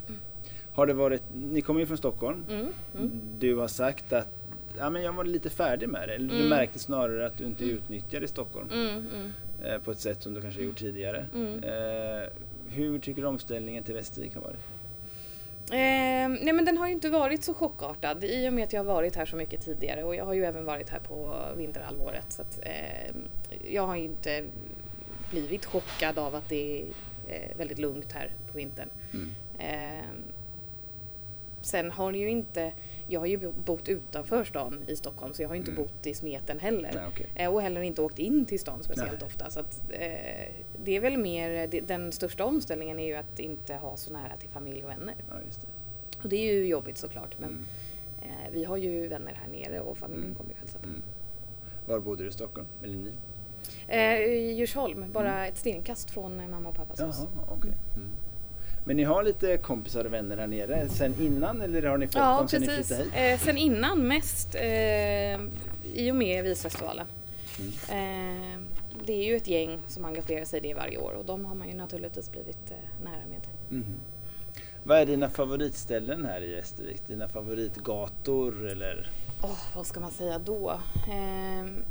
Har 0.74 0.86
det 0.86 0.94
varit, 0.94 1.22
ni 1.34 1.60
kommer 1.60 1.80
ju 1.80 1.86
från 1.86 1.98
Stockholm. 1.98 2.44
Mm, 2.50 2.66
mm. 2.98 3.10
Du 3.38 3.56
har 3.56 3.68
sagt 3.68 4.12
att 4.12 4.28
ja, 4.78 4.90
men 4.90 5.02
jag 5.02 5.12
var 5.12 5.24
lite 5.24 5.50
färdig 5.50 5.88
med 5.88 6.08
det. 6.08 6.14
Eller 6.14 6.28
du 6.28 6.36
Mm. 6.36 6.48
märkte 6.48 6.78
snarare 6.78 7.26
att 7.26 7.38
du 7.38 7.44
inte 7.44 7.64
utnyttjade 7.64 8.28
Stockholm 8.28 8.68
eh, 9.64 9.78
på 9.78 9.90
ett 9.90 9.98
sätt 10.00 10.22
som 10.22 10.34
du 10.34 10.40
kanske 10.40 10.62
gjort 10.62 10.76
tidigare. 10.78 11.26
Eh, 11.62 12.30
hur 12.68 12.98
tycker 12.98 13.22
du 13.22 13.28
omställningen 13.28 13.84
till 13.84 13.94
Västervik 13.94 14.34
har 14.34 14.42
varit? 14.42 14.60
Eh, 15.70 16.28
nej 16.28 16.52
men 16.52 16.64
den 16.64 16.78
har 16.78 16.86
ju 16.86 16.92
inte 16.92 17.10
varit 17.10 17.44
så 17.44 17.54
chockartad 17.54 18.24
i 18.24 18.48
och 18.48 18.52
med 18.52 18.64
att 18.64 18.72
jag 18.72 18.80
har 18.80 18.94
varit 18.94 19.16
här 19.16 19.26
så 19.26 19.36
mycket 19.36 19.64
tidigare 19.64 20.04
och 20.04 20.14
jag 20.14 20.24
har 20.24 20.32
ju 20.32 20.44
även 20.44 20.64
varit 20.64 20.90
här 20.90 20.98
på 20.98 21.36
vinterhalvåret. 21.56 22.32
Så 22.32 22.42
att, 22.42 22.60
eh, 22.62 23.14
jag 23.70 23.86
har 23.86 23.96
ju 23.96 24.04
inte 24.04 24.44
blivit 25.30 25.64
chockad 25.64 26.18
av 26.18 26.34
att 26.34 26.48
det 26.48 26.80
är 26.80 26.84
eh, 27.28 27.56
väldigt 27.56 27.78
lugnt 27.78 28.12
här 28.12 28.30
på 28.52 28.58
vintern. 28.58 28.88
Mm. 29.12 29.30
Eh, 29.58 30.04
sen 31.62 31.90
har 31.90 32.12
det 32.12 32.18
ju 32.18 32.30
inte, 32.30 32.72
jag 33.08 33.20
har 33.20 33.26
ju 33.26 33.36
bo- 33.38 33.52
bott 33.64 33.88
utanför 33.88 34.44
stan 34.44 34.84
i 34.86 34.96
Stockholm 34.96 35.34
så 35.34 35.42
jag 35.42 35.48
har 35.48 35.56
inte 35.56 35.70
Mm. 35.70 35.82
bott 35.82 36.06
i 36.06 36.14
smeten 36.14 36.58
heller. 36.60 36.90
Nej, 36.94 37.04
okej. 37.08 37.26
Eh, 37.34 37.52
Och 37.54 37.62
heller 37.62 37.80
inte 37.82 38.02
åkt 38.02 38.18
in 38.18 38.44
till 38.44 38.60
stan 38.60 38.82
speciellt 38.82 39.20
Nej. 39.20 39.26
ofta. 39.26 39.50
Så 39.50 39.60
att, 39.60 39.82
eh, 39.90 40.52
det 40.84 40.96
är 40.96 41.00
väl 41.00 41.18
mer, 41.18 41.66
det, 41.66 41.80
den 41.80 42.12
största 42.12 42.44
omställningen 42.44 42.98
är 42.98 43.06
ju 43.06 43.14
att 43.14 43.38
inte 43.38 43.74
ha 43.74 43.96
så 43.96 44.12
nära 44.12 44.36
till 44.36 44.48
familj 44.48 44.84
och 44.84 44.90
vänner. 44.90 45.14
Ja, 45.30 45.34
det. 45.34 45.66
Och 46.22 46.28
det 46.28 46.36
är 46.36 46.54
ju 46.54 46.66
jobbigt 46.66 46.98
såklart 46.98 47.36
men 47.38 47.48
Mm. 47.50 47.64
eh, 48.22 48.50
vi 48.52 48.64
har 48.64 48.76
ju 48.76 49.08
vänner 49.08 49.32
här 49.34 49.48
nere 49.48 49.80
och 49.80 49.98
familjen 49.98 50.24
Mm. 50.24 50.36
kommer 50.36 50.50
ju 50.50 50.56
hälsa 50.58 50.78
på. 50.78 50.88
Mm. 50.88 51.02
Var 51.86 52.00
bodde 52.00 52.22
du 52.22 52.28
i 52.28 52.32
Stockholm? 52.32 52.66
Eller 52.82 52.96
ni? 52.98 53.12
Eh, 53.88 54.18
I 54.32 54.52
Djursholm, 54.52 55.12
bara 55.12 55.46
ett 55.46 55.56
stenkast 55.56 56.10
från 56.10 56.40
eh, 56.40 56.48
mamma 56.48 56.68
och 56.68 56.74
pappas 56.74 57.00
hus. 57.00 57.18
Mm. 57.20 57.30
Jaha, 57.36 57.56
okej. 57.58 57.72
Mm. 57.96 58.08
Men 58.84 58.96
ni 58.96 59.04
har 59.04 59.22
lite 59.22 59.56
kompisar 59.56 60.04
och 60.04 60.12
vänner 60.12 60.36
här 60.36 60.46
nere 60.46 60.88
sen 60.88 61.14
innan 61.20 61.62
eller 61.62 61.82
har 61.82 61.98
ni 61.98 62.06
fått 62.06 62.14
Ja 62.14 62.38
dem 62.38 62.48
sen 62.48 62.60
ni 62.60 62.66
precis. 62.66 62.86
flyttade 62.86 63.04
hit? 63.28 63.40
Eh, 63.40 63.46
sen 63.46 63.56
innan 63.56 64.08
mest 64.08 64.54
eh, 64.54 65.40
i 65.94 66.10
och 66.10 66.16
med 66.16 66.44
Visfestivalen. 66.44 67.06
Mm. 67.58 68.54
Eh, 68.54 68.58
det 69.06 69.12
är 69.12 69.24
ju 69.24 69.36
ett 69.36 69.48
gäng 69.48 69.78
som 69.86 70.04
engagerar 70.04 70.44
sig 70.44 70.58
i 70.58 70.62
det 70.62 70.74
varje 70.74 70.98
år 70.98 71.12
och 71.12 71.24
de 71.24 71.44
har 71.44 71.54
man 71.54 71.68
ju 71.68 71.74
naturligtvis 71.74 72.30
blivit 72.30 72.70
eh, 72.70 73.04
nära 73.04 73.26
med. 73.30 73.46
Mhm. 73.68 74.00
Vad 74.84 74.98
är 74.98 75.06
dina 75.06 75.30
favoritställen 75.30 76.24
här 76.24 76.42
i 76.42 76.54
Västervik? 76.54 77.06
Dina 77.06 77.28
favoritgator 77.28 78.68
eller? 78.68 79.10
Åh, 79.42 79.58
vad 79.76 79.86
ska 79.86 80.00
man 80.00 80.10
säga 80.10 80.38
då? 80.38 80.80
Ehm, 81.12 81.84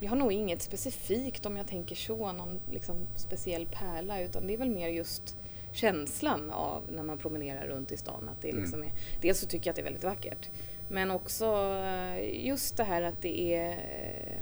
jag 0.00 0.08
har 0.10 0.16
nog 0.16 0.32
inget 0.32 0.62
specifikt 0.62 1.46
om 1.46 1.56
jag 1.56 1.66
tänker 1.66 1.96
så, 1.96 2.32
någon 2.32 2.60
liksom 2.70 2.96
speciell 3.16 3.66
pärla 3.66 4.20
utan 4.20 4.46
det 4.46 4.54
är 4.54 4.58
väl 4.58 4.70
mer 4.70 4.88
just 4.88 5.36
känslan 5.72 6.50
av 6.50 6.82
när 6.92 7.02
man 7.02 7.18
promenerar 7.18 7.66
runt 7.66 7.92
i 7.92 7.96
stan. 7.96 8.28
Att 8.28 8.40
det 8.42 8.48
Mm. 8.50 8.62
liksom 8.62 8.82
är, 8.82 8.90
dels 9.20 9.38
så 9.38 9.46
tycker 9.46 9.66
jag 9.68 9.72
att 9.72 9.76
det 9.76 9.82
är 9.82 9.84
väldigt 9.84 10.04
vackert 10.04 10.50
men 10.88 11.10
också 11.10 11.44
eh, 11.84 12.46
just 12.46 12.76
det 12.76 12.84
här 12.84 13.02
att 13.02 13.22
det 13.22 13.54
är 13.54 13.70
eh, 13.70 14.38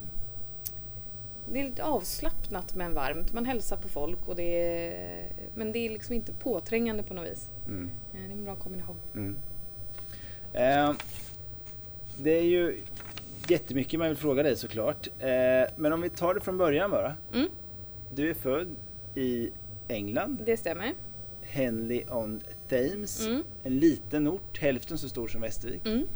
det 1.52 1.60
är 1.60 1.64
lite 1.64 1.84
avslappnat 1.84 2.74
men 2.74 2.94
varmt. 2.94 3.32
Man 3.32 3.44
hälsar 3.46 3.76
på 3.76 3.88
folk 3.88 4.28
och 4.28 4.36
det 4.36 4.62
är, 4.88 5.32
men 5.54 5.72
det 5.72 5.78
är 5.78 5.90
liksom 5.90 6.14
inte 6.14 6.32
påträngande 6.32 7.02
på 7.02 7.14
något 7.14 7.26
vis. 7.28 7.50
Mm. 7.66 7.90
Eh, 8.14 8.20
Det 8.20 8.26
är 8.26 8.32
en 8.32 8.44
bra 8.44 8.56
kombination. 8.56 8.96
Mm. 9.14 9.36
Eh, 10.52 10.92
det 12.18 12.30
är 12.30 12.42
ju 12.44 12.80
jättemycket 13.48 13.98
man 13.98 14.08
vill 14.08 14.16
fråga 14.16 14.42
dig 14.42 14.56
såklart. 14.56 15.08
Eh, 15.18 15.70
men 15.76 15.92
om 15.92 16.00
vi 16.00 16.08
tar 16.10 16.34
det 16.34 16.40
från 16.40 16.58
början 16.58 16.90
bara. 16.90 17.16
Mm, 17.34 17.48
Du 18.14 18.30
är 18.30 18.34
född 18.34 18.76
i 19.14 19.50
England, 19.88 20.42
det 20.46 20.56
stämmer. 20.56 20.92
Henley 21.50 22.04
on 22.08 22.40
Thames. 22.68 23.26
Mm. 23.26 23.44
En 23.62 23.78
liten 23.78 24.28
ort, 24.28 24.58
hälften 24.58 24.98
så 24.98 25.08
stor 25.08 25.28
som 25.28 25.40
Västervik. 25.40 25.86
Mm. 25.86 26.06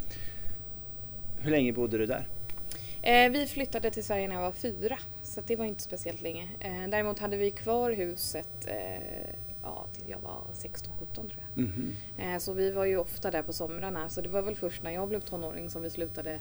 Hur 1.40 1.50
länge 1.50 1.72
bodde 1.72 1.98
du 1.98 2.06
där? 2.06 2.28
Eh, 3.02 3.30
vi 3.30 3.46
flyttade 3.46 3.90
till 3.90 4.04
Sverige 4.04 4.28
när 4.28 4.34
jag 4.34 4.42
var 4.42 4.52
fyra, 4.52 4.98
så 5.22 5.40
det 5.46 5.56
var 5.56 5.64
inte 5.64 5.82
speciellt 5.82 6.22
länge. 6.22 6.48
Eh, 6.60 6.88
däremot 6.90 7.18
hade 7.18 7.36
vi 7.36 7.50
kvar 7.50 7.90
huset 7.90 8.66
eh, 8.66 9.34
ja, 9.62 9.86
till 9.92 10.10
jag 10.10 10.18
var 10.18 10.42
16-17 10.54 11.14
tror 11.14 11.30
jag. 11.54 11.64
Eh, 12.18 12.38
så 12.38 12.52
vi 12.52 12.70
var 12.70 12.84
ju 12.84 12.96
ofta 12.96 13.30
där 13.30 13.42
på 13.42 13.52
somrarna, 13.52 14.08
så 14.08 14.20
det 14.20 14.28
var 14.28 14.42
väl 14.42 14.56
först 14.56 14.82
när 14.82 14.90
jag 14.90 15.08
blev 15.08 15.20
tonåring 15.20 15.70
som 15.70 15.82
vi 15.82 15.90
slutade 15.90 16.40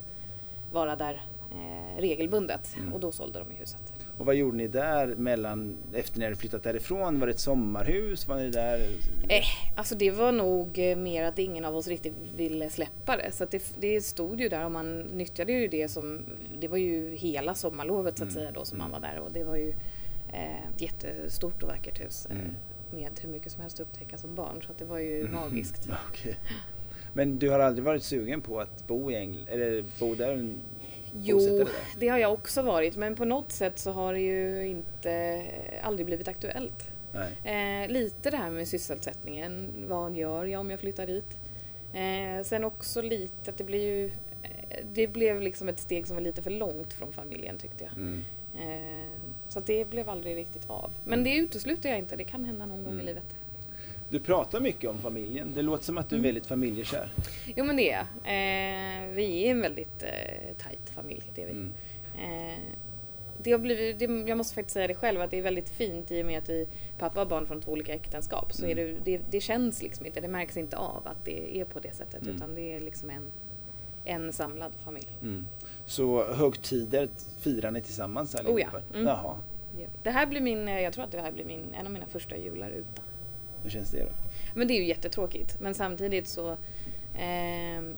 vara 0.71 0.95
där 0.95 1.21
eh, 1.53 2.01
regelbundet 2.01 2.75
Mm. 2.79 2.93
och 2.93 2.99
då 2.99 3.11
sålde 3.11 3.39
de 3.39 3.51
ju 3.51 3.57
huset. 3.57 3.81
Och 4.17 4.25
vad 4.25 4.35
gjorde 4.35 4.57
ni 4.57 4.67
där 4.67 5.07
mellan, 5.07 5.77
efter 5.93 6.19
ni 6.19 6.25
hade 6.25 6.35
flyttat 6.37 6.63
därifrån? 6.63 7.19
Var 7.19 7.27
det 7.27 7.33
ett 7.33 7.39
sommarhus? 7.39 8.27
Var 8.27 8.35
ni 8.35 8.49
där? 8.49 8.79
Eh, 9.29 9.43
alltså 9.75 9.95
det 9.95 10.11
var 10.11 10.31
nog 10.31 10.79
eh, 10.79 10.97
mer 10.97 11.23
att 11.23 11.39
ingen 11.39 11.65
av 11.65 11.75
oss 11.75 11.87
riktigt 11.87 12.13
ville 12.35 12.69
släppa 12.69 13.17
det. 13.17 13.31
Så 13.31 13.45
det, 13.45 13.63
det 13.79 14.01
stod 14.01 14.39
ju 14.41 14.49
där 14.49 14.65
och 14.65 14.71
man 14.71 14.99
nyttjade 15.01 15.51
ju 15.53 15.67
det 15.67 15.87
som, 15.87 16.25
det 16.59 16.67
var 16.67 16.77
ju 16.77 17.15
hela 17.15 17.55
sommarlovet 17.55 18.17
så 18.17 18.23
att 18.23 18.29
Mm. 18.31 18.41
säga 18.41 18.51
då 18.51 18.65
som 18.65 18.77
man 18.77 18.87
Mm. 18.87 19.01
var 19.01 19.09
där 19.09 19.19
och 19.19 19.31
det 19.31 19.43
var 19.43 19.55
ju 19.55 19.69
eh, 20.33 20.67
ett 20.75 20.81
jättestort 20.81 21.63
och 21.63 21.69
vackert 21.69 22.01
hus 22.01 22.25
eh, 22.25 22.35
Mm. 22.37 22.55
med 22.93 23.19
hur 23.21 23.29
mycket 23.29 23.51
som 23.51 23.61
helst 23.61 23.79
att 23.79 23.87
upptäcka 23.87 24.17
som 24.17 24.35
barn 24.35 24.61
så 24.65 24.71
att 24.71 24.77
det 24.77 24.85
var 24.85 24.99
ju 24.99 25.27
magiskt. 25.29 25.85
Mm. 25.85 25.97
Okej. 26.09 26.35
Men 27.13 27.39
du 27.39 27.49
har 27.49 27.59
aldrig 27.59 27.85
varit 27.85 28.03
sugen 28.03 28.41
på 28.41 28.59
att 28.59 28.87
bo 28.87 29.11
i 29.11 29.15
England, 29.15 29.47
eller 29.49 29.83
bo 29.99 30.15
där? 30.15 30.53
Jo, 31.21 31.65
det 31.99 32.07
har 32.07 32.17
jag 32.17 32.33
också 32.33 32.61
varit 32.61 32.95
men 32.95 33.15
på 33.15 33.25
något 33.25 33.51
sätt 33.51 33.79
så 33.79 33.91
har 33.91 34.13
det 34.13 34.19
ju 34.19 34.67
inte 34.67 35.43
aldrig 35.83 36.05
blivit 36.05 36.27
aktuellt. 36.27 36.89
Eh, 37.43 37.91
lite 37.91 38.29
det 38.31 38.37
här 38.37 38.49
med 38.51 38.67
sysselsättningen. 38.67 39.73
Vad 39.87 40.15
gör 40.15 40.45
jag 40.45 40.59
om 40.61 40.69
jag 40.71 40.79
flyttar 40.79 41.07
dit? 41.07 41.37
Eh, 41.93 42.43
sen 42.43 42.63
också 42.63 43.01
lite 43.01 43.49
att 43.51 43.57
det 43.57 43.63
blir 43.63 43.81
ju 43.85 44.05
eh, 44.43 44.85
det 44.93 45.07
blev 45.07 45.41
liksom 45.41 45.69
ett 45.69 45.79
steg 45.79 46.07
som 46.07 46.15
var 46.15 46.21
lite 46.21 46.41
för 46.41 46.49
långt 46.51 46.93
från 46.93 47.13
familjen 47.13 47.57
tyckte 47.57 47.83
jag. 47.83 47.93
Mm. 47.93 48.21
Eh, 48.59 49.09
så 49.49 49.59
det 49.59 49.89
blev 49.89 50.09
aldrig 50.09 50.35
riktigt 50.37 50.69
av. 50.69 50.91
Men 51.05 51.23
det 51.23 51.35
utesluter 51.35 51.89
jag 51.89 51.99
inte, 51.99 52.15
det 52.15 52.23
kan 52.23 52.45
hända 52.45 52.65
någon 52.65 52.83
gång 52.83 52.93
Mm. 52.93 53.01
i 53.01 53.05
livet. 53.05 53.35
Du 54.13 54.19
pratar 54.19 54.59
mycket 54.59 54.89
om 54.89 54.99
familjen. 54.99 55.51
Det 55.55 55.61
låter 55.61 55.83
som 55.83 55.97
att 55.97 56.09
du 56.09 56.15
är 56.15 56.19
Mm. 56.19 56.27
väldigt 56.27 56.45
familjekär. 56.45 57.13
Jo 57.55 57.65
men 57.65 57.75
det 57.75 57.91
är 57.91 57.97
jag. 57.97 58.05
eh, 58.05 59.13
Vi 59.15 59.45
är 59.47 59.51
en 59.51 59.61
väldigt 59.61 60.03
eh, 60.03 60.55
tajt 60.57 60.89
familj, 60.89 61.23
det 61.35 61.41
är 61.43 61.45
vi. 61.45 61.51
Mm. 61.51 61.71
Eh, 62.15 62.59
det 63.43 63.51
har 63.51 63.59
blivit, 63.59 63.99
det, 63.99 64.05
jag 64.05 64.37
måste 64.37 64.55
faktiskt 64.55 64.73
säga 64.73 64.87
det 64.87 64.95
själv 64.95 65.21
att 65.21 65.31
det 65.31 65.37
är 65.37 65.41
väldigt 65.41 65.69
fint 65.69 66.11
i 66.11 66.21
och 66.21 66.25
med 66.25 66.37
att 66.37 66.49
vi 66.49 66.67
pappa 66.99 67.21
och 67.21 67.27
barn 67.27 67.45
från 67.45 67.61
två 67.61 67.71
olika 67.71 67.93
äktenskap. 67.93 68.53
Så 68.53 68.65
är 68.65 68.71
Mm. 68.77 68.95
det, 69.03 69.17
det, 69.17 69.23
det 69.31 69.39
känns 69.41 69.81
liksom 69.83 70.05
inte, 70.05 70.21
det 70.21 70.27
märks 70.27 70.57
inte 70.57 70.77
av 70.77 71.07
att 71.07 71.25
det 71.25 71.59
är 71.59 71.65
på 71.65 71.79
det 71.79 71.95
sättet 71.95 72.21
Mm. 72.23 72.35
utan 72.35 72.55
det 72.55 72.73
är 72.75 72.79
liksom 72.79 73.09
en, 73.09 73.31
en 74.05 74.33
samlad 74.33 74.71
familj. 74.83 75.07
Mm. 75.21 75.47
Så 75.85 76.33
högtider 76.33 77.09
firar 77.39 77.71
ni 77.71 77.81
tillsammans 77.81 78.35
Oh 78.35 78.41
ja. 78.41 78.49
allihopa? 78.51 78.81
Mm. 78.93 79.07
Jaha, 79.07 79.37
Det 80.03 80.09
här 80.11 80.25
blir 80.27 80.41
min, 80.41 80.67
jag 80.67 80.93
tror 80.93 81.03
att 81.05 81.11
det 81.11 81.21
här 81.21 81.31
blir 81.31 81.45
min, 81.45 81.73
en 81.79 81.85
av 81.85 81.91
mina 81.91 82.05
första 82.05 82.37
jular 82.37 82.69
utan. 82.69 83.05
Hur 83.63 83.69
känns 83.69 83.91
det 83.91 83.99
då? 84.03 84.09
Men 84.55 84.67
det 84.67 84.73
är 84.73 84.79
ju 84.79 84.85
jättetråkigt. 84.85 85.57
Men 85.61 85.73
samtidigt 85.73 86.27
så 86.27 86.57
ehm, 87.17 87.95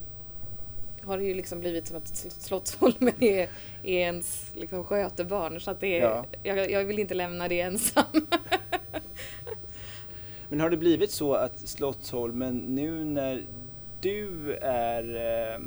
har 1.02 1.18
det 1.18 1.24
ju 1.24 1.34
liksom 1.34 1.60
blivit 1.60 1.88
som 1.88 1.98
att 1.98 2.06
Sl- 2.06 2.40
Slottsholmen 2.40 3.14
är, 3.24 3.50
är 3.84 4.00
ens 4.00 4.52
liksom 4.56 4.84
skötebarn. 4.84 5.60
Så 5.60 5.72
att 5.72 5.80
det 5.80 6.00
är, 6.00 6.04
Ja. 6.04 6.26
jag, 6.44 6.72
jag 6.72 6.86
vill 6.86 7.00
inte 7.00 7.14
lämna 7.14 7.48
det 7.48 7.62
ensam. 7.62 8.04
Men 10.50 10.60
har 10.60 10.70
det 10.70 10.78
blivit 10.78 11.12
så 11.12 11.34
att 11.34 11.60
Slottsholmen 11.60 12.58
nu 12.58 13.04
när 13.06 13.42
du 14.02 14.54
är, 14.62 15.16
eh, 15.16 15.62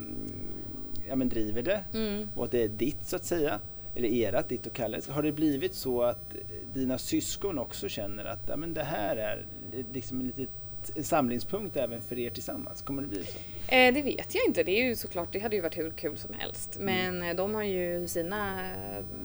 ja 1.09 1.17
men 1.17 1.29
driver 1.29 1.63
det 1.63 1.85
Mm. 1.95 2.29
och 2.35 2.45
att 2.45 2.51
det 2.51 2.63
är 2.63 2.69
ditt 2.69 3.07
så 3.07 3.17
att 3.17 3.25
säga, 3.25 3.61
eller 3.95 4.09
erat, 4.09 4.49
ditt 4.49 4.67
och 4.67 4.73
Kalles, 4.73 5.09
har 5.09 5.23
det 5.23 5.33
blivit 5.33 5.75
så 5.75 6.03
att 6.03 6.35
dina 6.75 6.99
syskon 6.99 7.59
också 7.59 7.89
känner 7.89 8.25
att 8.25 8.41
ja, 8.49 8.57
men 8.57 8.75
det 8.75 8.83
här 8.83 9.17
är 9.17 9.47
liksom 9.93 10.21
en 10.21 10.27
liten 10.27 10.49
en 10.97 11.05
samlingspunkt 11.05 11.77
även 11.77 12.01
för 12.03 12.19
er 12.19 12.31
tillsammans? 12.31 12.83
Kommer 12.83 13.03
det 13.03 13.09
bli 13.09 13.25
så? 13.25 13.39
Eh, 13.75 13.95
det 13.95 14.03
vet 14.03 14.35
jag 14.35 14.45
inte. 14.47 14.63
Det 14.63 14.71
är 14.81 14.85
ju 14.85 14.97
såklart, 14.97 15.33
det 15.33 15.39
hade 15.39 15.57
ju 15.57 15.63
varit 15.63 15.79
hur 15.79 15.91
kul 15.91 16.17
som 16.19 16.35
helst. 16.35 16.77
Mm. 16.79 16.87
Men 17.19 17.31
eh, 17.31 17.37
de 17.37 17.55
har 17.55 17.63
ju 17.63 18.09
sina 18.09 18.71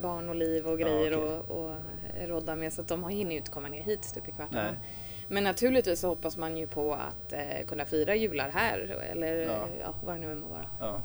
barn 0.02 0.28
och 0.28 0.34
liv 0.34 0.66
och 0.66 0.78
grejer 0.78 1.10
Ja, 1.12 1.16
okej. 1.18 1.28
och, 1.56 1.64
och 1.64 1.76
rodda 2.28 2.56
med 2.56 2.72
så 2.72 2.80
att 2.80 2.88
de 2.88 3.02
har- 3.02 3.10
hinner 3.10 3.30
ju 3.30 3.36
inte 3.36 3.50
komma 3.50 3.68
ner 3.68 3.82
hit 3.82 4.04
stup 4.04 4.28
i 4.28 4.32
kvarten. 4.32 4.74
Men 5.28 5.44
naturligtvis 5.44 6.00
så 6.00 6.08
hoppas 6.08 6.36
man 6.36 6.56
ju 6.56 6.66
på 6.66 6.94
att 6.94 7.32
eh, 7.32 7.66
kunna 7.66 7.84
fira 7.84 8.14
jular 8.14 8.50
här 8.50 8.78
eller 9.12 9.36
Ja. 9.36 9.66
ja. 9.80 9.94
vad 10.04 10.14
det 10.14 10.20
nu 10.20 10.32
än 10.32 10.40
må 10.40 10.48
vara. 10.48 10.66
Ja. 10.80 11.00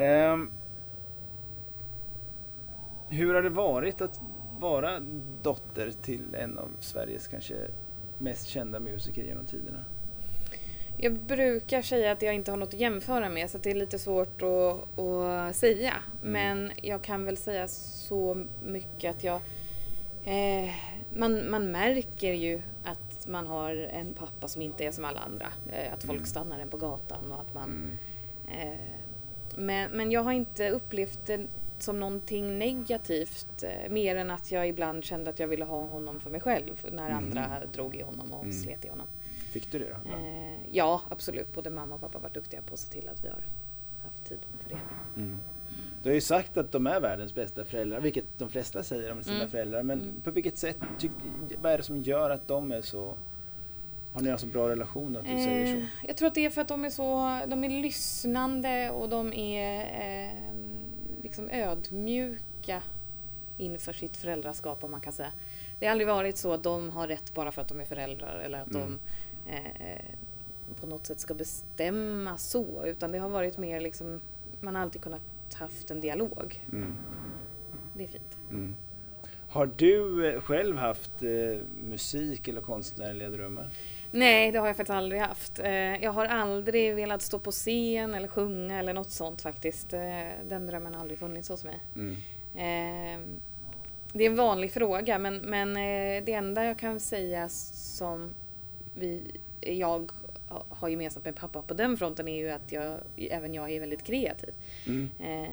Ehm, 0.00 0.50
hur 3.08 3.34
har 3.34 3.42
det 3.42 3.48
varit 3.50 4.00
att 4.00 4.20
vara 4.60 5.00
dotter 5.42 5.90
till 6.02 6.34
en 6.34 6.58
av 6.58 6.68
Sveriges 6.80 7.28
kanske 7.28 7.54
mest 8.18 8.46
kända 8.46 8.80
musiker 8.80 9.22
genom 9.22 9.44
tiderna? 9.44 9.84
Jag 10.98 11.12
brukar 11.20 11.82
säga 11.82 12.12
att 12.12 12.22
jag 12.22 12.34
inte 12.34 12.50
har 12.50 12.58
något 12.58 12.74
att 12.74 12.80
jämföra 12.80 13.28
med 13.28 13.50
så 13.50 13.58
det 13.58 13.70
är 13.70 13.74
lite 13.74 13.98
svårt 13.98 14.42
att, 14.42 14.98
att 14.98 15.56
säga. 15.56 15.94
Mm. 16.22 16.32
Men 16.32 16.72
jag 16.82 17.02
kan 17.02 17.24
väl 17.24 17.36
säga 17.36 17.68
så 17.68 18.46
mycket 18.64 19.16
att 19.16 19.24
jag... 19.24 19.40
Eh, 20.24 20.70
man, 21.14 21.50
man 21.50 21.70
märker 21.70 22.32
ju 22.32 22.62
att 22.84 23.26
man 23.26 23.46
har 23.46 23.74
en 23.76 24.14
pappa 24.14 24.48
som 24.48 24.62
inte 24.62 24.84
är 24.84 24.92
som 24.92 25.04
alla 25.04 25.20
andra. 25.20 25.46
Eh, 25.68 25.92
att 25.92 26.04
folk 26.04 26.18
Mm. 26.18 26.26
stannar 26.26 26.58
en 26.58 26.68
på 26.68 26.76
gatan 26.76 27.32
och 27.32 27.40
att 27.40 27.54
man... 27.54 27.98
Mm. 28.48 28.68
Eh, 28.68 28.78
men, 29.56 29.90
men 29.90 30.10
jag 30.10 30.20
har 30.22 30.32
inte 30.32 30.70
upplevt 30.70 31.26
det 31.26 31.46
som 31.78 32.00
någonting 32.00 32.58
negativt. 32.58 33.62
Eh, 33.62 33.90
mer 33.90 34.16
än 34.16 34.30
att 34.30 34.52
jag 34.52 34.68
ibland 34.68 35.04
kände 35.04 35.30
att 35.30 35.38
jag 35.38 35.48
ville 35.48 35.64
ha 35.64 35.80
honom 35.86 36.20
för 36.20 36.30
mig 36.30 36.40
själv 36.40 36.86
när 36.92 37.08
Mhm. 37.08 37.16
andra 37.16 37.60
drog 37.72 37.96
i 37.96 38.02
honom 38.02 38.32
och 38.32 38.44
Mm. 38.44 38.52
slet 38.52 38.84
i 38.84 38.88
honom. 38.88 39.06
Fick 39.50 39.72
du 39.72 39.78
det 39.78 39.84
då? 40.04 40.10
Eh, 40.16 40.56
ja, 40.72 41.00
absolut. 41.08 41.54
Både 41.54 41.70
mamma 41.70 41.94
och 41.94 42.00
pappa 42.00 42.18
varit 42.18 42.34
duktiga 42.34 42.62
på 42.62 42.74
att 42.74 42.80
se 42.80 42.92
till 42.92 43.08
att 43.08 43.24
vi 43.24 43.28
har 43.28 43.42
haft 44.04 44.24
tid 44.28 44.38
för 44.62 44.68
det. 44.70 44.80
Mm. 45.20 45.38
Du 46.02 46.08
har 46.10 46.14
ju 46.14 46.20
sagt 46.20 46.56
att 46.56 46.72
de 46.72 46.86
är 46.86 47.00
världens 47.00 47.34
bästa 47.34 47.64
föräldrar, 47.64 48.00
vilket 48.00 48.24
de 48.38 48.48
flesta 48.48 48.82
säger 48.82 49.12
om 49.12 49.22
sina 49.22 49.36
Mm. 49.36 49.48
föräldrar. 49.48 49.82
Men 49.82 50.00
Mm. 50.00 50.20
på 50.24 50.30
vilket 50.30 50.58
sätt, 50.58 50.76
tyck, 50.98 51.10
vad 51.62 51.72
är 51.72 51.76
det 51.78 51.84
som 51.84 52.02
gör 52.02 52.30
att 52.30 52.48
de 52.48 52.72
är 52.72 52.80
så... 52.80 53.14
Har 54.12 54.20
ni 54.22 54.28
en 54.30 54.38
så 54.38 54.46
bra 54.46 54.68
relation 54.68 55.16
att 55.16 55.24
du 55.24 55.30
säger 55.30 55.66
så? 55.74 55.78
Eh, 55.80 55.84
jag 56.06 56.16
tror 56.16 56.28
att 56.28 56.34
det 56.34 56.44
är 56.44 56.50
för 56.50 56.60
att 56.60 56.68
de 56.68 56.84
är 56.84 56.90
så 56.90 57.38
de 57.46 57.64
är 57.64 57.68
lyssnande 57.82 58.90
och 58.90 59.08
de 59.08 59.32
är 59.32 59.80
eh, 59.80 60.32
liksom 61.26 61.48
ödmjuka 61.50 62.82
inför 63.56 63.92
sitt 63.92 64.16
föräldraskap 64.16 64.84
om 64.84 64.90
man 64.90 65.00
kan 65.00 65.12
säga. 65.12 65.32
Det 65.78 65.86
har 65.86 65.90
aldrig 65.92 66.08
varit 66.08 66.36
så 66.36 66.52
att 66.52 66.62
de 66.62 66.90
har 66.90 67.08
rätt 67.08 67.34
bara 67.34 67.52
för 67.52 67.62
att 67.62 67.68
de 67.68 67.80
är 67.80 67.84
föräldrar 67.84 68.38
eller 68.38 68.62
att 68.62 68.74
Mm. 68.74 68.98
de 69.46 69.52
eh, 69.52 70.00
på 70.80 70.86
något 70.86 71.06
sätt 71.06 71.20
ska 71.20 71.34
bestämma 71.34 72.38
så 72.38 72.84
utan 72.86 73.12
det 73.12 73.18
har 73.18 73.28
varit 73.28 73.58
mer 73.58 73.80
liksom 73.80 74.20
man 74.60 74.74
har 74.74 74.82
alltid 74.82 75.00
kunnat 75.02 75.22
haft 75.54 75.90
en 75.90 76.00
dialog. 76.00 76.64
Mm. 76.72 76.94
Det 77.94 78.04
är 78.04 78.08
fint. 78.08 78.36
Mm. 78.50 78.76
Har 79.48 79.66
du 79.76 80.26
eh, 80.34 80.40
själv 80.40 80.76
haft 80.76 81.22
eh, 81.22 81.58
musik 81.84 82.48
eller 82.48 82.60
konstnärliga 82.60 83.28
drömmar? 83.30 83.70
Nej, 84.18 84.52
det 84.52 84.58
har 84.58 84.66
jag 84.66 84.76
faktiskt 84.76 84.94
aldrig 84.96 85.20
haft. 85.20 85.58
Eh, 85.58 86.02
Jag 86.02 86.12
har 86.12 86.26
aldrig 86.26 86.94
velat 86.94 87.22
stå 87.22 87.38
på 87.38 87.50
scen 87.50 88.14
eller 88.14 88.28
sjunga 88.28 88.78
eller 88.78 88.92
något 88.94 89.10
sånt 89.10 89.42
faktiskt. 89.42 89.92
Eh, 89.92 90.00
Den 90.48 90.66
drömmen 90.66 90.94
har 90.94 91.00
aldrig 91.00 91.18
funnits 91.18 91.48
hos 91.48 91.64
mig. 91.64 91.78
Mm. 91.94 92.12
Eh, 92.54 93.20
Det 94.12 94.24
är 94.24 94.30
en 94.30 94.36
vanlig 94.36 94.72
fråga 94.72 95.18
men, 95.18 95.36
men 95.36 95.68
eh, 95.76 96.24
det 96.24 96.32
enda 96.32 96.64
jag 96.64 96.78
kan 96.78 97.00
säga 97.00 97.48
som 97.48 98.34
vi, 98.94 99.22
jag 99.60 100.10
har 100.68 100.88
gemensamt 100.88 101.24
med 101.24 101.36
pappa 101.36 101.62
på 101.62 101.74
den 101.74 101.96
fronten 101.96 102.28
är 102.28 102.36
ju 102.36 102.50
att 102.50 102.72
jag, 102.72 102.98
även 103.16 103.54
jag 103.54 103.70
är 103.70 103.80
väldigt 103.80 104.02
kreativ. 104.02 104.54
Mm. 104.86 105.10
Eh, 105.20 105.50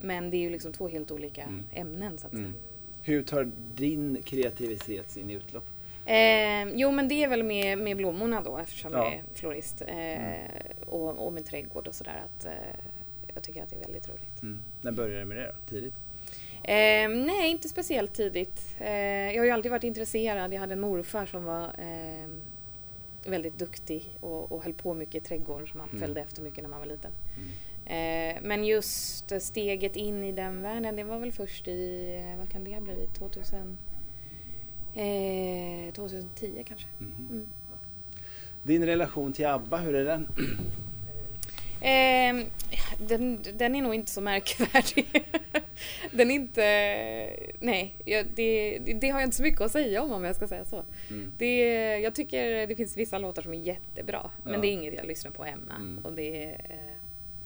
Men 0.00 0.30
det 0.30 0.36
är 0.36 0.38
ju 0.38 0.50
liksom 0.50 0.72
två 0.72 0.88
helt 0.88 1.10
olika 1.10 1.42
Mm. 1.42 1.64
ämnen 1.72 2.18
så 2.18 2.26
att. 2.26 2.32
Mm. 2.32 2.52
Hur 3.02 3.22
tar 3.22 3.50
din 3.74 4.22
kreativitet 4.24 5.10
sin 5.10 5.30
utlopp? 5.30 5.64
Eh, 6.12 6.68
jo 6.74 6.90
men 6.90 7.08
det 7.08 7.24
är 7.24 7.28
väl 7.28 7.42
med, 7.42 7.78
med 7.78 7.96
blommorna 7.96 8.40
då 8.40 8.58
eftersom 8.58 8.92
Ja. 8.92 9.04
jag 9.04 9.12
är 9.14 9.22
florist. 9.34 9.82
Eh, 9.86 9.96
Mm. 9.96 10.34
och, 10.86 11.26
och 11.26 11.32
med 11.32 11.44
trädgård 11.44 11.86
och 11.88 11.94
sådär. 11.94 12.22
Att, 12.24 12.44
eh, 12.44 12.52
jag 13.34 13.42
tycker 13.42 13.62
att 13.62 13.70
det 13.70 13.76
är 13.76 13.80
väldigt 13.80 14.08
roligt. 14.08 14.42
Mm. 14.42 14.58
När 14.82 14.92
började 14.92 15.18
du 15.18 15.24
med 15.24 15.36
det 15.36 15.46
då? 15.46 15.70
Tidigt? 15.70 15.94
Eh, 16.62 17.08
nej, 17.26 17.50
inte 17.50 17.68
speciellt 17.68 18.12
tidigt. 18.14 18.76
Eh, 18.78 18.90
jag 19.32 19.40
har 19.40 19.44
ju 19.44 19.50
alltid 19.50 19.70
varit 19.70 19.84
intresserad. 19.84 20.52
Jag 20.52 20.60
hade 20.60 20.72
en 20.72 20.80
morfar 20.80 21.26
som 21.26 21.44
var 21.44 21.64
eh, 21.64 22.28
väldigt 23.26 23.58
duktig 23.58 24.10
och, 24.20 24.52
och 24.52 24.62
höll 24.64 24.74
på 24.74 24.94
mycket 24.94 25.14
i 25.14 25.20
trädgården 25.20 25.66
som 25.66 25.78
man 25.78 25.88
Mm. 25.88 26.00
följde 26.00 26.20
efter 26.20 26.42
mycket 26.42 26.62
när 26.62 26.70
man 26.70 26.78
var 26.78 26.86
liten. 26.86 27.10
Mm. 27.36 28.36
Eh, 28.36 28.42
men 28.42 28.64
just 28.64 29.32
steget 29.40 29.96
in 29.96 30.24
i 30.24 30.32
den 30.32 30.62
världen, 30.62 30.96
det 30.96 31.04
var 31.04 31.18
väl 31.18 31.32
först 31.32 31.68
i, 31.68 32.14
eh, 32.32 32.38
vad 32.38 32.50
kan 32.50 32.64
det 32.64 32.74
ha 32.74 32.80
blivit, 32.80 33.14
2000, 33.14 33.78
eh, 34.98 35.92
2010 35.92 36.64
kanske. 36.66 36.86
Mhm. 36.98 37.28
Mm. 37.30 37.46
Din 38.62 38.86
relation 38.86 39.32
till 39.32 39.46
ABBA, 39.46 39.76
hur 39.76 39.94
är 39.94 40.04
den? 40.04 40.28
Eh, 41.80 42.46
den, 43.08 43.42
den 43.54 43.74
är 43.74 43.82
nog 43.82 43.94
inte 43.94 44.10
så 44.10 44.20
märkvärdig. 44.20 45.06
den 46.12 46.30
är 46.30 46.34
inte... 46.34 46.62
Nej, 47.60 47.94
jag, 48.04 48.26
det, 48.34 48.78
det 48.78 49.08
har 49.08 49.20
jag 49.20 49.26
inte 49.26 49.36
så 49.36 49.42
mycket 49.42 49.60
att 49.60 49.72
säga 49.72 50.02
om 50.02 50.12
om 50.12 50.24
jag 50.24 50.36
ska 50.36 50.48
säga 50.48 50.64
så. 50.64 50.84
Mm. 51.10 51.32
Det, 51.38 51.58
jag 51.98 52.14
tycker 52.14 52.66
det 52.66 52.76
finns 52.76 52.96
vissa 52.96 53.18
låtar 53.18 53.42
som 53.42 53.54
är 53.54 53.58
jättebra. 53.58 54.30
Men 54.44 54.52
Ja. 54.52 54.60
det 54.60 54.66
är 54.68 54.72
inget 54.72 54.94
jag 54.94 55.06
lyssnar 55.06 55.30
på 55.30 55.44
hemma. 55.44 55.74
Mm. 55.76 56.04
Och 56.04 56.12
det. 56.12 56.44
Eh, 56.44 56.76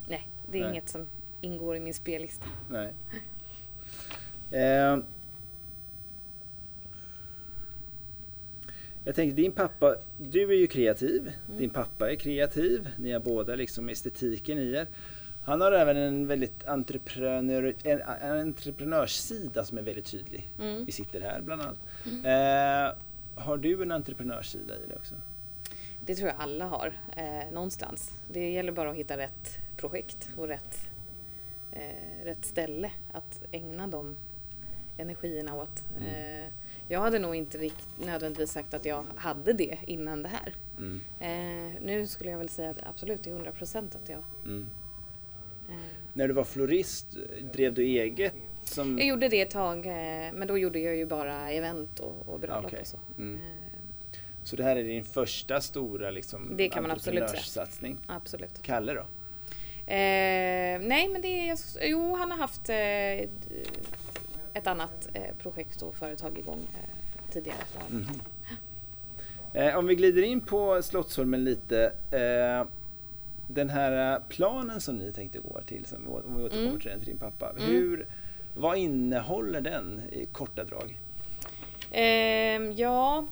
nej, 0.09 0.29
det 0.51 0.59
är 0.59 0.63
Nej. 0.63 0.71
inget 0.71 0.89
som 0.89 1.07
ingår 1.41 1.77
i 1.77 1.81
min 1.81 1.95
spellista. 1.95 2.47
Nej. 2.71 2.93
Eh, 4.63 4.99
jag 9.05 9.15
tänker 9.15 9.37
din 9.37 9.53
pappa, 9.53 9.97
du 10.19 10.43
är 10.53 10.57
ju 10.57 10.67
kreativ, 10.67 11.33
Mm. 11.47 11.59
din 11.59 11.71
pappa 11.71 12.11
är 12.13 12.17
kreativ, 12.17 12.89
ni 12.99 13.13
har 13.13 13.21
båda 13.21 13.55
liksom 13.55 13.89
estetiken 13.89 14.59
i 14.59 14.73
er. 14.73 14.87
Han 15.45 15.61
har 15.61 15.73
även 15.73 15.97
en 15.97 16.27
väldigt 16.27 16.65
entreprenör, 16.67 17.75
en, 17.85 18.01
en 18.01 18.41
entreprenörssida 18.41 19.65
som 19.65 19.79
är 19.79 19.83
väldigt 19.83 20.07
tydlig. 20.07 20.51
Mm. 20.61 20.85
Vi 20.85 20.93
sitter 20.93 21.21
här 21.21 21.41
bland 21.41 21.63
annat. 21.63 21.79
Eh, 22.07 22.99
har 23.43 23.57
du 23.57 23.83
en 23.83 23.93
entreprenörssida 23.93 24.75
i 24.75 24.87
det 24.89 24.97
också? 24.97 25.15
Det 26.07 26.15
tror 26.15 26.29
jag 26.29 26.37
alla 26.39 26.65
har 26.65 26.93
eh, 27.17 27.53
någonstans. 27.53 28.13
Det 28.33 28.51
gäller 28.51 28.73
bara 28.73 28.91
att 28.91 28.97
hitta 28.97 29.17
rätt 29.19 29.59
projekt 29.77 30.31
och 30.37 30.49
rätt, 30.49 30.79
eh, 31.73 32.25
rätt 32.25 32.45
ställe 32.45 32.91
att 33.13 33.43
ägna 33.53 33.87
de 33.87 34.17
energierna 34.97 35.55
åt. 35.55 35.83
Mm. 36.01 36.51
Jag 36.93 37.01
hade 37.01 37.19
nog 37.19 37.35
inte 37.35 37.59
rikt, 37.59 37.89
nödvändigtvis 38.05 38.51
sagt 38.53 38.75
att 38.75 38.85
jag 38.85 39.05
hade 39.17 39.53
det 39.53 39.79
innan 39.87 40.23
det 40.23 40.29
här. 40.29 40.55
Mm. 40.79 41.01
Eh, 41.21 41.83
nu 41.83 42.07
skulle 42.07 42.31
jag 42.31 42.39
väl 42.39 42.49
säga 42.49 42.71
att 42.71 42.77
absolut 42.87 43.23
till 43.23 43.33
100 43.33 43.53
procent 43.53 43.95
att 43.95 44.09
jag... 44.09 44.23
Mm. 44.45 44.67
Eh, 45.69 45.75
När 46.13 46.29
du 46.29 46.35
var 46.35 46.45
florist, 46.45 47.07
drev 47.53 47.75
du 47.75 47.83
eget? 47.83 48.35
Som... 48.65 48.99
jag 48.99 49.07
gjorde 49.07 49.29
det 49.29 49.41
ett 49.41 49.51
tag 49.51 49.87
eh, 49.87 50.33
men 50.33 50.49
då 50.49 50.59
gjorde 50.59 50.79
jag 50.79 50.97
ju 50.97 51.07
bara 51.07 51.51
event 51.51 52.01
och, 52.01 52.29
och 52.29 52.41
bröllop 52.41 52.65
Okej. 52.65 52.81
och 52.81 52.87
så. 52.87 52.99
Mm. 53.19 53.35
Eh, 53.35 54.19
Så 54.43 54.57
det 54.57 54.63
här 54.63 54.77
är 54.77 54.85
din 54.85 55.05
första 55.05 55.61
stora 55.61 56.11
liksom, 56.11 56.55
Det 56.57 56.69
kan 56.69 56.83
man 56.83 56.91
absolut 56.93 57.31
säga. 57.31 57.97
absolut. 58.07 58.63
Kalle 58.63 58.95
då? 58.95 59.07
Eh, 59.87 60.79
nej 60.81 61.09
men 61.13 61.23
det 61.23 61.49
är, 61.49 61.59
jo 61.83 62.17
han 62.17 62.31
har 62.31 62.39
haft 62.39 62.69
eh, 62.69 63.31
ett 64.55 64.67
annat 64.67 65.09
eh, 65.15 65.35
projekt 65.39 65.83
och 65.83 65.95
företag 65.95 66.39
igång 66.39 66.61
eh, 66.75 67.31
tidigare. 67.33 67.59
Mhm. 67.91 68.07
Eh, 69.55 69.77
om 69.79 69.87
vi 69.87 69.95
glider 69.95 70.23
in 70.23 70.41
på 70.41 70.83
Slottsholmen 70.83 71.45
lite. 71.45 71.93
Den 73.49 73.71
här 73.71 74.21
planen 74.29 74.81
som 74.81 74.97
ni 74.97 75.13
tänkte 75.13 75.39
gå 75.39 75.61
till, 75.67 75.85
som, 75.85 76.03
vi 76.05 76.09
å- 76.11 76.23
om 76.27 76.37
vi 76.37 76.43
återkommer 76.43 76.67
Mm. 76.69 76.81
till 76.81 76.91
den 76.91 76.99
till 77.01 77.09
din 77.09 77.19
pappa. 77.19 77.51
Mm. 77.51 77.63
Hur, 77.63 78.07
vad 78.55 78.77
innehåller 78.77 79.61
den 79.61 80.01
i 80.13 80.27
korta 80.33 80.65
drag? 80.65 80.99
Ehm, 81.91 82.73
ja, 82.73 83.27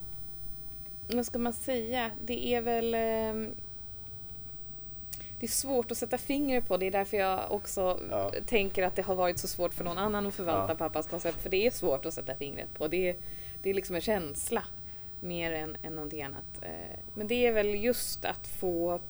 vad 1.13 1.27
ska 1.27 1.39
man 1.39 1.53
säga? 1.53 2.11
Det 2.27 2.55
är 2.55 2.61
väl... 2.61 2.95
det 5.40 5.46
är 5.46 5.48
svårt 5.48 5.90
att 5.90 5.96
sätta 5.96 6.18
fingret 6.18 6.68
på. 6.68 6.76
Det 6.76 6.87
är 6.87 6.90
därför 6.90 7.16
jag 7.16 7.53
också 7.53 8.00
Ja. 8.11 8.33
tänker 8.46 8.83
att 8.83 8.96
det 8.96 9.03
har 9.03 9.14
varit 9.14 9.38
så 9.38 9.48
svårt 9.48 9.74
för 9.74 9.85
någon 9.85 9.98
annan 9.98 10.26
att 10.26 10.35
förvalta 10.35 10.72
Ja. 10.72 10.76
pappas 10.79 11.07
koncept. 11.07 11.42
För 11.42 11.50
det 11.50 11.66
är 11.66 11.70
svårt 11.70 12.07
att 12.07 12.14
sätta 12.14 12.35
fingret 12.35 12.74
på. 12.74 12.88
Det 12.88 13.09
är, 13.09 13.16
det 13.62 13.70
är 13.70 13.74
liksom 13.74 13.94
en 13.96 14.00
känsla 14.03 14.62
mer 15.20 15.53
än, 15.53 15.76
än 15.83 15.94
någonting 15.94 16.22
annat. 16.22 16.44
Eh, 16.62 16.98
Men 17.14 17.26
det 17.26 17.46
är 17.46 17.53
väl 17.53 17.74
just 17.85 18.24
att 18.24 18.46
få 18.46 19.00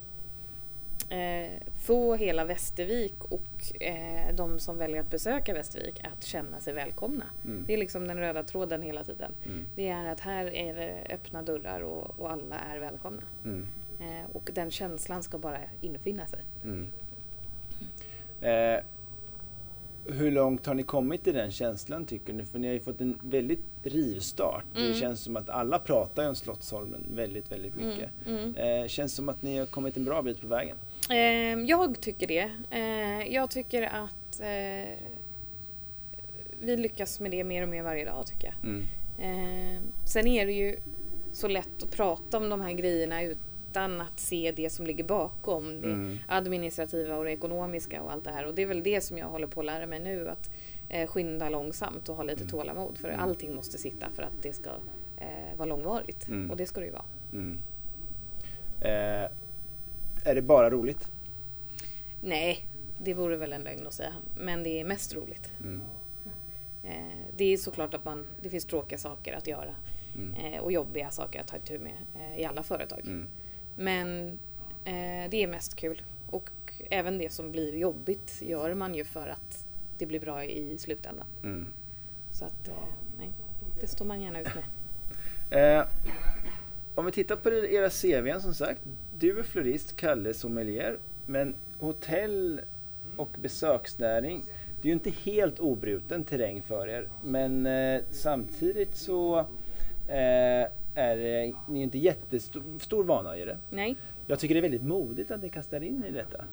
eh, 1.09 1.51
få 1.87 2.15
hela 2.15 2.45
Västervik 2.45 3.25
och 3.25 3.83
eh, 3.83 4.35
de 4.35 4.59
som 4.59 4.79
väljer 4.79 5.01
att 5.01 5.11
besöka 5.11 5.55
Västervik 5.55 6.01
att 6.05 6.25
känna 6.25 6.61
sig 6.61 6.73
välkomna. 6.75 7.25
Mm. 7.45 7.65
Det 7.67 7.75
är 7.75 7.79
liksom 7.79 8.09
den 8.09 8.19
röda 8.19 8.43
tråden 8.43 8.83
hela 8.83 9.05
tiden. 9.05 9.33
Mm. 9.47 9.65
Det 9.77 9.89
är 9.89 10.07
att 10.07 10.21
här 10.21 10.55
är 10.55 10.75
det 10.75 11.15
öppna 11.15 11.43
dörrar 11.43 11.81
och, 11.81 12.21
och 12.21 12.31
alla 12.31 12.59
är 12.59 12.79
välkomna. 12.79 13.23
Mm. 13.45 13.67
Eh, 14.01 14.31
och 14.37 14.51
den 14.55 14.71
känslan 14.71 15.23
ska 15.23 15.39
bara 15.39 15.59
infinna 15.81 16.27
sig. 16.27 16.41
Mm. 16.65 16.87
Eh, 18.41 18.81
hur 20.05 20.31
långt 20.31 20.67
har 20.67 20.75
ni 20.75 20.83
kommit 20.83 21.27
i 21.27 21.33
den 21.33 21.51
känslan 21.51 22.05
tycker 22.07 22.33
ni? 22.33 22.45
För 22.45 22.59
ni 22.59 22.67
har 22.67 22.75
ju 22.75 22.81
fått 22.81 23.01
en 23.01 23.19
väldigt 23.23 23.65
rivstart. 23.83 24.65
Det 24.75 24.81
Mm. 24.81 24.95
känns 24.95 25.21
som 25.21 25.37
att 25.37 25.49
alla 25.49 25.79
pratar 25.79 26.29
om 26.29 26.35
Slottsholmen 26.35 27.07
väldigt, 27.15 27.53
väldigt 27.53 27.75
mycket. 27.77 28.11
Mm. 28.27 28.55
Eh, 28.57 28.87
känns 28.89 29.15
som 29.15 29.29
att 29.29 29.43
ni 29.43 29.59
har 29.59 29.67
kommit 29.67 29.97
en 29.97 30.05
bra 30.05 30.23
bit 30.23 30.41
på 30.41 30.47
vägen. 30.47 30.77
Eh, 31.11 31.17
jag 31.71 32.01
tycker 32.01 32.27
det. 32.27 32.51
Eh, 32.71 33.35
jag 33.35 33.51
tycker 33.51 33.83
att 33.83 34.41
eh, 34.41 34.95
vi 36.61 36.77
lyckas 36.77 37.21
med 37.21 37.31
det 37.31 37.45
mer 37.45 37.63
och 37.63 37.69
mer 37.69 37.83
varje 37.83 38.05
dag 38.05 38.27
tycker 38.27 38.47
jag. 38.55 38.71
Mm. 38.71 38.83
Eh, 39.19 39.81
sen 40.07 40.27
är 40.27 40.47
det 40.47 40.53
ju 40.53 40.77
så 41.33 41.49
lätt 41.49 41.83
att 41.83 41.91
prata 41.91 42.37
om 42.37 42.49
de 42.49 42.61
här 42.61 42.73
grejerna 42.73 43.23
ut, 43.23 43.39
utan 43.71 44.01
att 44.01 44.21
se 44.21 44.53
det 44.57 44.71
som 44.71 44.87
ligger 44.87 45.05
bakom. 45.05 45.81
Det 45.81 45.87
Mm. 45.89 46.19
administrativa 46.29 47.17
och 47.17 47.25
det 47.25 47.33
ekonomiska 47.33 48.03
och 48.03 48.13
allt 48.13 48.25
det 48.25 48.31
här. 48.31 48.47
Och 48.47 48.55
det 48.55 48.63
är 48.63 48.67
väl 48.67 48.83
det 48.83 49.01
som 49.01 49.19
jag 49.19 49.27
håller 49.29 49.47
på 49.47 49.61
att 49.61 49.67
lära 49.67 49.87
mig 49.87 50.01
nu. 50.01 50.29
Att 50.29 50.51
eh, 50.89 51.07
skynda 51.09 51.49
långsamt 51.49 52.09
och 52.09 52.17
ha 52.17 52.23
lite 52.23 52.47
tålamod. 52.49 52.99
För 52.99 53.09
Mm. 53.09 53.21
allting 53.21 53.55
måste 53.55 53.79
sitta 53.79 54.07
för 54.15 54.23
att 54.23 54.43
det 54.43 54.53
ska 54.53 54.71
eh, 55.19 55.57
vara 55.57 55.69
långvarigt. 55.69 56.29
Mm. 56.29 56.51
Och 56.51 56.57
det 56.57 56.67
ska 56.67 56.81
det 56.81 56.87
ju 56.87 56.93
vara. 56.93 57.05
Mm. 57.33 57.59
Eh, 58.81 59.31
är 60.25 60.35
det 60.35 60.43
bara 60.43 60.71
roligt? 60.71 61.11
Nej, 62.23 62.67
det 62.99 63.15
vore 63.15 63.37
väl 63.37 63.53
en 63.53 63.63
lögn 63.65 63.87
att 63.87 63.95
säga. 63.95 64.13
Men 64.39 64.63
det 64.63 64.81
är 64.81 64.85
mest 64.85 65.15
roligt. 65.15 65.53
Mm. 65.61 65.81
Eh, 66.85 67.25
det 67.37 67.45
är 67.45 67.57
såklart 67.57 67.95
att 67.95 68.05
man, 68.05 68.27
det 68.43 68.51
finns 68.51 68.65
tråkiga 68.65 68.99
saker 68.99 69.33
att 69.37 69.47
göra. 69.47 69.75
Mm. 70.17 70.35
Eh, 70.35 70.61
och 70.61 70.73
jobbiga 70.73 71.11
saker 71.11 71.41
att 71.41 71.47
ta 71.47 71.57
itu 71.57 71.79
med 71.79 71.93
eh, 72.15 72.41
i 72.41 72.45
alla 72.45 72.63
företag. 72.63 73.01
Mm. 73.07 73.27
Men 73.77 74.29
eh, 74.85 75.31
det 75.31 75.43
är 75.43 75.47
mest 75.47 75.77
kul. 75.77 76.03
Och 76.31 76.51
även 76.91 77.19
det 77.19 77.33
som 77.33 77.53
blir 77.53 77.77
jobbigt 77.77 78.43
gör 78.43 78.75
man 78.75 78.95
ju 78.95 79.05
för 79.05 79.29
att 79.29 79.67
det 79.99 80.07
blir 80.07 80.21
bra 80.21 80.45
i 80.45 80.79
slutändan. 80.79 81.27
Mm. 81.43 81.67
Så 82.31 82.45
att, 82.45 82.69
eh, 82.69 82.75
nej, 83.19 83.31
det 83.81 83.87
står 83.87 84.05
man 84.05 84.21
gärna 84.21 84.41
ut 84.41 84.55
med. 84.55 84.65
Eh, 85.53 85.87
om 86.95 87.07
vi 87.07 87.13
tittar 87.13 87.37
på 87.37 87.51
era 87.51 87.91
CVn 87.91 88.41
som 88.41 88.55
sagt. 88.55 88.81
Du 89.19 89.39
är 89.39 89.43
florist, 89.43 89.97
Kalle 89.97 90.35
sommelier. 90.35 90.99
Men 91.27 91.55
hotell 91.79 92.61
och 93.17 93.37
besöksnäring, 93.43 94.43
det 94.83 94.89
är 94.89 94.91
ju 94.91 94.93
inte 94.93 95.11
helt 95.11 95.59
obruten 95.59 96.25
terräng 96.25 96.63
för 96.63 96.89
er. 96.89 97.09
Men 97.25 97.67
eh, 97.67 98.01
samtidigt 98.11 98.97
så 98.97 99.39
eh, 100.09 100.69
är 100.95 101.17
det, 101.17 101.53
ni 101.69 101.79
är 101.79 101.83
inte 101.83 101.99
jättestor 101.99 102.63
stor 102.81 103.05
vana 103.05 103.37
i 103.37 103.45
det. 103.45 103.59
Nej, 103.71 103.97
Jag 104.27 104.39
tycker 104.39 104.55
det 104.55 104.59
är 104.61 104.63
väldigt 104.63 104.83
modigt 104.83 105.31
att 105.31 105.43
ni 105.43 105.49
kastar 105.49 105.81
in 105.81 106.05
i 106.09 106.11
detta. 106.11 106.45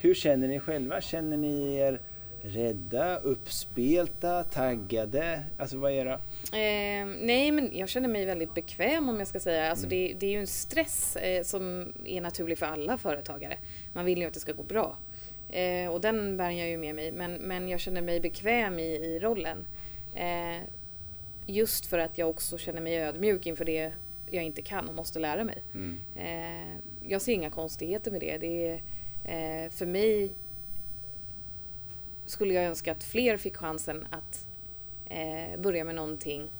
Hur 0.00 0.14
känner 0.14 0.48
ni 0.48 0.60
själva? 0.60 1.00
Känner 1.00 1.36
ni 1.36 1.74
er 1.76 2.00
rädda, 2.42 3.16
uppspelta, 3.16 4.42
taggade? 4.44 5.44
Alltså 5.58 5.76
vad 5.78 5.92
är 5.92 5.96
era... 5.96 6.14
Eh, 6.14 7.06
nej, 7.20 7.52
men 7.52 7.76
jag 7.76 7.88
känner 7.88 8.08
mig 8.08 8.24
väldigt 8.26 8.54
bekväm 8.54 9.08
om 9.08 9.18
jag 9.18 9.28
ska 9.28 9.40
säga. 9.40 9.70
Alltså 9.70 9.86
Mm. 9.86 9.98
det, 9.98 10.14
det 10.20 10.26
är 10.26 10.30
ju 10.30 10.40
en 10.40 10.46
stress 10.46 11.16
eh, 11.16 11.42
som 11.42 11.92
är 12.04 12.20
naturlig 12.20 12.58
för 12.58 12.66
alla 12.66 12.98
företagare. 12.98 13.56
Man 13.92 14.04
vill 14.04 14.18
ju 14.18 14.26
att 14.26 14.34
det 14.34 14.40
ska 14.40 14.52
gå 14.52 14.62
bra. 14.62 14.96
Eh, 15.50 15.90
och 15.90 16.00
den 16.00 16.36
bär 16.36 16.50
jag 16.50 16.68
ju 16.68 16.78
med 16.78 16.94
mig. 16.94 17.12
Men, 17.12 17.34
men 17.34 17.68
jag 17.68 17.80
känner 17.80 18.02
mig 18.02 18.20
bekväm 18.20 18.78
i, 18.78 18.82
i 18.96 19.18
rollen. 19.18 19.66
Just 21.46 21.86
för 21.86 21.98
att 21.98 22.18
jag 22.18 22.30
också 22.30 22.58
känner 22.58 22.80
mig 22.80 22.96
ödmjuk 22.96 23.46
inför 23.46 23.64
det 23.64 23.92
jag 24.30 24.44
inte 24.44 24.62
kan 24.62 24.88
och 24.88 24.94
måste 24.94 25.18
lära 25.18 25.44
mig. 25.44 25.62
Mm. 25.74 25.98
Eh, 26.16 26.76
jag 27.08 27.22
ser 27.22 27.32
inga 27.32 27.50
konstigheter 27.50 28.10
med 28.10 28.20
det. 28.20 28.38
det 28.38 28.66
är, 28.68 28.74
eh, 29.64 29.70
för 29.70 29.86
mig 29.86 30.32
skulle 32.26 32.54
jag 32.54 32.64
önska 32.64 32.92
att 32.92 33.04
fler 33.04 33.36
fick 33.36 33.56
chansen 33.56 34.06
att 34.10 34.48
eh, 35.06 35.60
börja 35.60 35.84
med 35.84 35.94
någonting 35.94 36.50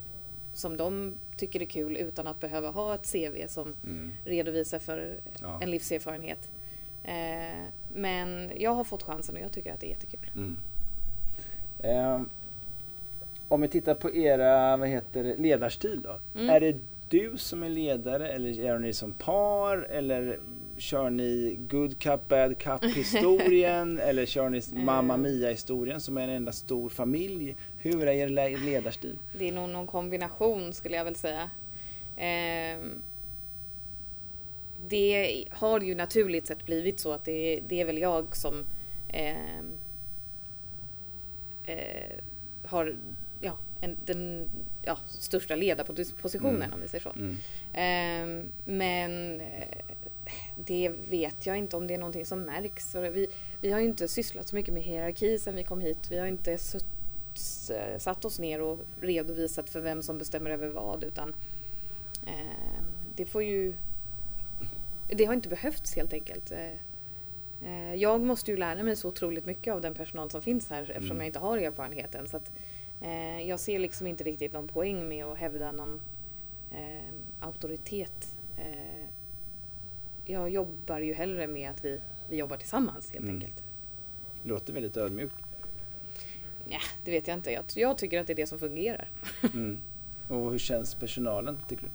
som 0.52 0.76
de 0.76 1.14
tycker 1.36 1.62
är 1.62 1.66
kul 1.66 1.96
utan 1.96 2.26
att 2.26 2.40
behöva 2.40 2.70
ha 2.70 2.94
ett 2.94 3.12
CV 3.12 3.46
som 3.48 3.76
Mm. 3.84 4.12
redovisar 4.24 4.78
för 4.78 5.20
Ja. 5.42 5.58
en 5.62 5.70
livserfarenhet. 5.70 6.50
Men 7.94 8.52
jag 8.56 8.70
har 8.70 8.84
fått 8.84 9.02
chansen 9.02 9.34
och 9.36 9.40
jag 9.42 9.52
tycker 9.52 9.72
att 9.72 9.80
det 9.80 9.86
är 9.86 9.90
jättekul. 9.90 10.30
Mm. 10.36 10.56
Om 13.48 13.60
vi 13.60 13.68
tittar 13.68 13.94
på 13.94 14.14
era 14.14 14.76
vad 14.76 14.88
heter 14.88 15.36
ledarstil 15.38 16.00
då. 16.02 16.18
Mm. 16.40 16.50
Är 16.50 16.60
det 16.60 16.76
du 17.08 17.32
som 17.38 17.62
är 17.62 17.68
ledare 17.68 18.28
eller 18.28 18.48
gör 18.48 18.78
ni 18.78 18.92
som 18.92 19.12
par 19.12 19.78
eller 19.78 20.40
kör 20.76 21.10
ni 21.10 21.58
good 21.68 21.98
cup, 21.98 22.28
bad 22.28 22.58
cup 22.58 22.84
historien 22.96 23.98
eller 23.98 24.26
kör 24.26 24.48
ni 24.50 24.60
Mamma 24.72 25.14
Eh. 25.14 25.20
Mia 25.20 25.50
historien 25.50 26.00
som 26.00 26.16
är 26.18 26.22
en 26.22 26.30
enda 26.30 26.52
stor 26.52 26.88
familj? 26.88 27.56
Hur 27.78 28.06
är 28.06 28.12
er 28.12 28.28
le- 28.28 28.56
ledarstil? 28.56 29.18
Det 29.38 29.48
är 29.48 29.52
nog 29.52 29.68
någon 29.68 29.86
kombination 29.86 30.72
skulle 30.72 30.96
jag 30.96 31.04
väl 31.04 31.14
säga. 31.14 31.50
Ehm, 32.16 33.02
det 34.88 35.44
har 35.50 35.80
ju 35.80 35.94
naturligt 35.94 36.46
sett 36.46 36.66
blivit 36.66 37.00
så 37.00 37.12
att 37.12 37.24
det, 37.24 37.60
det 37.68 37.80
är 37.80 37.84
väl 37.84 37.98
jag 37.98 38.36
som 38.36 38.64
ehm, 39.08 39.70
eh, 41.64 42.18
har 42.64 42.96
ja, 43.40 43.58
en, 43.80 43.96
den 44.04 44.48
ja, 44.82 44.98
största 45.06 45.54
ledarpositionen 45.56 46.54
Mm. 46.62 46.72
om 46.72 46.80
vi 46.80 46.88
säger 46.88 47.02
så. 47.02 47.10
Mm. 47.12 47.36
Ehm, 47.72 48.48
men 48.64 49.40
eh, 49.40 49.78
det 50.66 50.88
vet 51.10 51.46
jag 51.46 51.56
inte 51.56 51.76
om 51.76 51.86
det 51.86 51.94
är 51.94 51.98
någonting 51.98 52.26
som 52.26 52.40
märks. 52.42 52.92
För 52.92 53.10
vi, 53.10 53.28
vi 53.60 53.72
har 53.72 53.80
ju 53.80 53.86
inte 53.86 54.08
sysslat 54.08 54.48
så 54.48 54.56
mycket 54.56 54.74
med 54.74 54.82
hierarki 54.82 55.38
sedan 55.38 55.54
vi 55.56 55.64
kom 55.64 55.80
hit. 55.80 55.98
Vi 56.10 56.18
har 56.18 56.26
inte 56.26 56.58
sutt, 56.58 56.86
s- 57.34 57.72
satt 57.98 58.24
oss 58.24 58.38
ner 58.38 58.60
och 58.62 58.80
redovisat 59.00 59.70
för 59.70 59.80
vem 59.80 60.02
som 60.02 60.18
bestämmer 60.18 60.50
över 60.50 60.68
vad. 60.68 61.04
Utan 61.04 61.34
eh, 62.26 62.82
det 63.16 63.26
får 63.26 63.42
ju... 63.42 63.74
Det 65.08 65.24
har 65.24 65.34
inte 65.34 65.48
behövts 65.48 65.96
helt 65.96 66.12
enkelt. 66.12 66.50
Eh, 66.52 66.72
eh, 67.70 67.94
jag 67.94 68.20
måste 68.20 68.50
ju 68.50 68.56
lära 68.56 68.82
mig 68.82 68.96
så 68.96 69.08
otroligt 69.08 69.46
mycket 69.46 69.74
av 69.74 69.80
den 69.80 69.94
personal 69.94 70.30
som 70.30 70.42
finns 70.42 70.70
här 70.70 70.82
eftersom 70.82 71.04
Mm. 71.04 71.16
jag 71.18 71.26
inte 71.26 71.38
har 71.38 71.58
erfarenheten. 71.58 72.28
Så 72.28 72.36
att, 72.36 72.50
eh, 73.00 73.40
jag 73.48 73.60
ser 73.60 73.78
liksom 73.78 74.06
inte 74.06 74.24
riktigt 74.24 74.52
någon 74.52 74.68
poäng 74.68 75.08
med 75.08 75.24
att 75.24 75.38
hävda 75.38 75.72
någon 75.72 76.00
eh, 76.72 77.04
auktoritet. 77.40 78.36
Eh, 78.58 79.06
jag 80.24 80.50
jobbar 80.50 80.98
ju 80.98 81.14
hellre 81.14 81.46
med 81.46 81.70
att 81.70 81.84
vi, 81.84 82.00
vi 82.30 82.36
jobbar 82.36 82.56
tillsammans 82.56 83.12
helt 83.12 83.24
Mm. 83.24 83.34
enkelt. 83.36 83.64
Låter 84.42 84.72
väldigt 84.72 84.96
ödmjukt. 84.96 85.34
Ja, 86.68 86.78
det 87.04 87.10
vet 87.10 87.28
jag 87.28 87.34
inte. 87.36 87.50
Jag, 87.52 87.64
jag 87.74 87.98
tycker 87.98 88.20
att 88.20 88.26
det 88.26 88.32
är 88.32 88.34
det 88.36 88.46
som 88.46 88.58
fungerar. 88.58 89.08
Mm. 89.54 89.78
Och 90.28 90.50
hur 90.50 90.58
känns 90.58 90.94
personalen 90.94 91.58
tycker 91.68 91.82
du? 91.84 91.90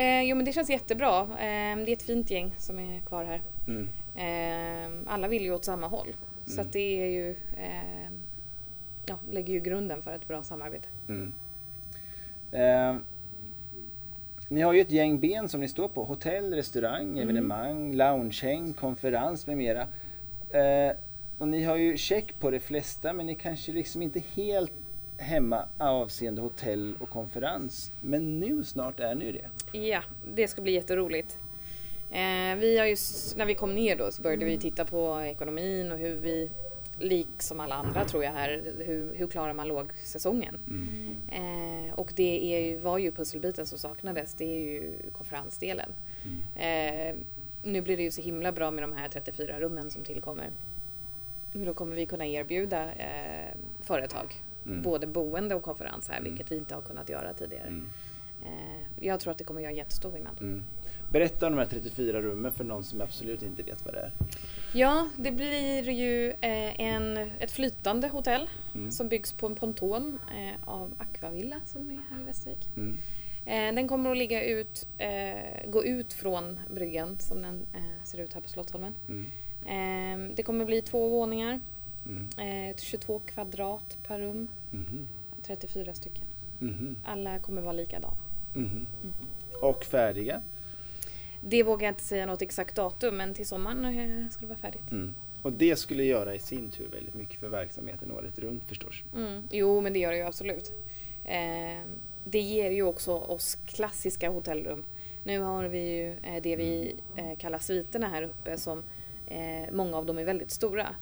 Eh, 0.00 0.22
jo 0.22 0.36
men 0.36 0.44
det 0.44 0.52
känns 0.52 0.70
jättebra. 0.70 1.20
Eh, 1.22 1.76
det 1.76 1.90
är 1.90 1.92
ett 1.92 2.02
fint 2.02 2.30
gäng 2.30 2.54
som 2.58 2.78
är 2.78 3.00
kvar 3.00 3.24
här. 3.24 3.42
Mm. 3.68 3.88
Eh, 4.16 5.12
alla 5.12 5.28
vill 5.28 5.42
ju 5.42 5.52
åt 5.54 5.64
samma 5.64 5.86
håll. 5.88 6.16
Så 6.46 6.52
Mm. 6.52 6.66
att 6.66 6.72
det 6.72 7.02
är 7.02 7.06
ju, 7.06 7.30
eh, 7.56 8.10
ja, 9.06 9.18
lägger 9.30 9.54
ju 9.54 9.60
grunden 9.60 10.02
för 10.02 10.12
ett 10.14 10.28
bra 10.28 10.42
samarbete. 10.42 10.88
Mm. 11.08 11.32
Eh, 12.52 12.96
ni 14.48 14.60
har 14.60 14.72
ju 14.72 14.80
ett 14.80 14.90
gäng 14.90 15.20
ben 15.20 15.48
som 15.48 15.60
ni 15.60 15.68
står 15.68 15.88
på. 15.88 16.04
Hotell, 16.04 16.54
restaurang, 16.54 17.08
Mm. 17.10 17.18
evenemang, 17.22 17.94
loungehäng, 17.94 18.72
konferens 18.72 19.46
med 19.46 19.56
mera. 19.56 19.80
Eh, 20.50 20.96
och 21.38 21.48
ni 21.48 21.64
har 21.64 21.76
ju 21.76 21.96
check 21.96 22.38
på 22.40 22.50
de 22.50 22.60
flesta 22.60 23.12
men 23.12 23.26
ni 23.26 23.34
kanske 23.34 23.72
liksom 23.72 24.02
inte 24.02 24.20
helt 24.34 24.72
hemma 25.18 25.64
avseende 25.78 26.40
hotell 26.42 26.94
och 27.00 27.08
konferens. 27.10 27.92
Men 28.00 28.40
nu 28.40 28.64
snart 28.64 29.00
är 29.00 29.14
ni 29.14 29.32
det. 29.32 29.78
Ja, 29.78 30.02
det 30.34 30.48
ska 30.48 30.62
bli 30.62 30.72
jätteroligt. 30.72 31.38
Eh, 32.10 32.56
vi 32.58 32.78
har 32.78 32.86
ju, 32.86 32.92
s- 32.92 33.34
när 33.36 33.46
vi 33.46 33.54
kom 33.54 33.74
ner 33.74 33.96
då 33.96 34.10
så 34.10 34.22
började 34.22 34.44
vi 34.44 34.58
titta 34.58 34.84
på 34.84 35.20
ekonomin 35.22 35.92
och 35.92 35.98
hur 35.98 36.14
vi, 36.16 36.50
liksom 37.02 37.60
alla 37.60 37.74
andra 37.74 38.04
tror 38.04 38.24
jag 38.24 38.32
här, 38.32 38.62
hur, 38.78 39.14
hur 39.14 39.26
klarar 39.26 39.52
man 39.54 39.68
lågsäsongen? 39.68 40.58
Eh, 41.30 41.94
och 41.94 42.12
det 42.16 42.54
är 42.54 42.78
var 42.78 42.98
ju 42.98 43.12
pusselbiten 43.12 43.66
som 43.66 43.78
saknades, 43.78 44.34
det 44.34 44.44
är 44.44 44.60
ju 44.60 44.92
konferensdelen. 45.12 45.90
Eh, 46.56 47.16
nu 47.64 47.80
blir 47.82 47.96
det 47.96 48.02
ju 48.02 48.10
så 48.10 48.22
himla 48.22 48.52
bra 48.52 48.70
med 48.70 48.84
de 48.84 48.92
här 48.92 49.08
34 49.08 49.60
rummen 49.60 49.90
som 49.90 50.02
tillkommer. 50.04 50.50
Men 51.52 51.64
Då 51.66 51.74
kommer 51.74 51.96
vi 51.96 52.06
kunna 52.06 52.26
erbjuda 52.26 52.92
eh, 52.92 53.54
företag 53.80 54.34
Mm. 54.66 54.82
både 54.82 55.06
boende 55.06 55.54
och 55.54 55.62
konferens 55.62 56.08
här, 56.08 56.18
Mm. 56.18 56.30
vilket 56.30 56.52
vi 56.52 56.56
inte 56.56 56.74
har 56.74 56.82
kunnat 56.82 57.08
göra 57.08 57.32
tidigare. 57.32 57.66
Mm. 57.68 57.86
Eh, 58.44 59.06
jag 59.06 59.20
tror 59.20 59.30
att 59.30 59.38
det 59.38 59.44
kommer 59.44 59.60
göra 59.60 59.72
jättestor 59.72 60.12
skillnad. 60.12 60.64
Mm. 61.12 61.28
Berätta 61.28 61.46
om 61.46 61.52
de 61.52 61.58
här 61.58 61.66
34 61.66 62.22
rummen 62.22 62.52
för 62.52 62.64
någon 62.64 62.84
som 62.84 63.00
absolut 63.00 63.42
inte 63.42 63.62
vet 63.62 63.84
vad 63.84 63.94
det 63.94 64.00
är. 64.00 64.12
Ja, 64.74 65.08
det 65.16 65.30
blir 65.32 65.90
ju 65.90 66.30
eh, 66.30 66.80
en, 66.80 67.16
ett 67.16 67.50
flytande 67.50 68.08
hotell 68.08 68.48
Mm. 68.74 68.90
som 68.90 69.08
byggs 69.08 69.32
på 69.32 69.46
en 69.46 69.54
ponton 69.54 70.18
eh, 70.30 70.68
av 70.68 70.92
Aquavilla 70.98 71.56
som 71.64 71.90
är 71.90 72.00
här 72.10 72.20
i 72.20 72.24
Västervik. 72.24 72.68
Mm. 72.76 72.96
Eh, 73.46 73.74
den 73.74 73.88
kommer 73.88 74.10
att 74.10 74.16
ligga 74.16 74.44
ut, 74.44 74.86
gå 75.68 75.84
ut 75.84 76.12
från 76.12 76.60
bryggan 76.74 77.16
som 77.18 77.42
den 77.42 77.66
ser 78.04 78.18
ut 78.20 78.34
här 78.34 78.40
på 78.40 78.48
Slottsholmen. 78.48 78.94
Mm. 79.08 79.26
Eh, 80.30 80.34
det 80.36 80.42
kommer 80.42 80.64
bli 80.64 80.82
två 80.82 81.08
våningar, 81.08 81.60
Mm. 82.06 82.68
eh, 82.70 82.76
22 82.76 83.18
kvadrat 83.18 83.98
per 84.06 84.18
rum, 84.18 84.48
Mhm. 84.70 85.08
34 85.42 85.94
stycken. 85.94 86.24
Mhm. 86.58 86.96
Alla 87.04 87.38
kommer 87.38 87.62
vara 87.62 87.72
likadana. 87.72 88.14
Mhm. 88.54 88.86
Och 89.62 89.84
färdiga. 89.84 90.42
Det 91.44 91.62
vågar 91.62 91.86
jag 91.86 91.92
inte 91.92 92.02
säga 92.02 92.26
något 92.26 92.42
exakt 92.42 92.74
datum 92.76 93.16
men 93.16 93.34
till 93.34 93.46
sommaren 93.46 93.84
eh, 93.84 94.28
ska 94.28 94.40
det 94.40 94.46
vara 94.46 94.58
färdigt. 94.58 94.92
Mm. 94.92 95.14
Och 95.42 95.52
det 95.52 95.76
skulle 95.76 96.04
göra 96.04 96.34
i 96.34 96.38
sin 96.38 96.70
tur 96.70 96.88
väldigt 96.88 97.14
mycket 97.14 97.40
för 97.40 97.48
verksamheten 97.48 98.10
året 98.10 98.38
runt 98.38 98.64
förstås. 98.64 99.02
Mm. 99.16 99.42
Jo, 99.50 99.80
men 99.80 99.92
det 99.92 99.98
gör 99.98 100.10
det 100.10 100.16
ju 100.16 100.24
absolut. 100.24 100.72
Eh, 101.24 101.80
det 102.24 102.40
ger 102.40 102.70
ju 102.70 102.82
också 102.82 103.12
oss 103.12 103.58
klassiska 103.66 104.30
hotellrum 104.30 104.84
Nu 105.24 105.40
har 105.40 105.64
vi 105.64 105.78
ju 105.78 106.10
eh, 106.10 106.42
det 106.42 106.56
vi 106.56 106.96
eh, 107.16 107.38
kallar 107.38 107.58
sviterna 107.58 108.08
här 108.08 108.22
uppe 108.22 108.58
som 108.58 108.82
många 109.72 109.96
av 109.96 110.06
dem 110.06 110.18
är 110.18 110.24
väldigt 110.24 110.50
stora. 110.50 110.94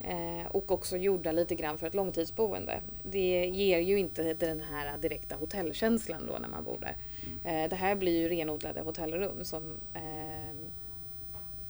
Eh, 0.00 0.46
och 0.46 0.70
också 0.70 0.96
gjorda 0.96 1.32
lite 1.32 1.54
grann 1.54 1.78
för 1.78 1.86
ett 1.86 1.94
långtidsboende. 1.94 2.80
Det 3.02 3.46
ger 3.46 3.78
ju 3.78 3.98
inte 3.98 4.34
den 4.34 4.60
här 4.60 4.98
direkta 4.98 5.36
hotellkänslan 5.36 6.26
då 6.26 6.38
när 6.38 6.48
man 6.48 6.64
bor 6.64 6.78
där. 6.80 6.96
Eh, 7.44 7.68
det 7.70 7.76
här 7.76 7.96
blir 7.96 8.18
ju 8.20 8.28
renodlade 8.28 8.80
hotellrum 8.80 9.44
som 9.44 9.76
eh, 9.94 10.56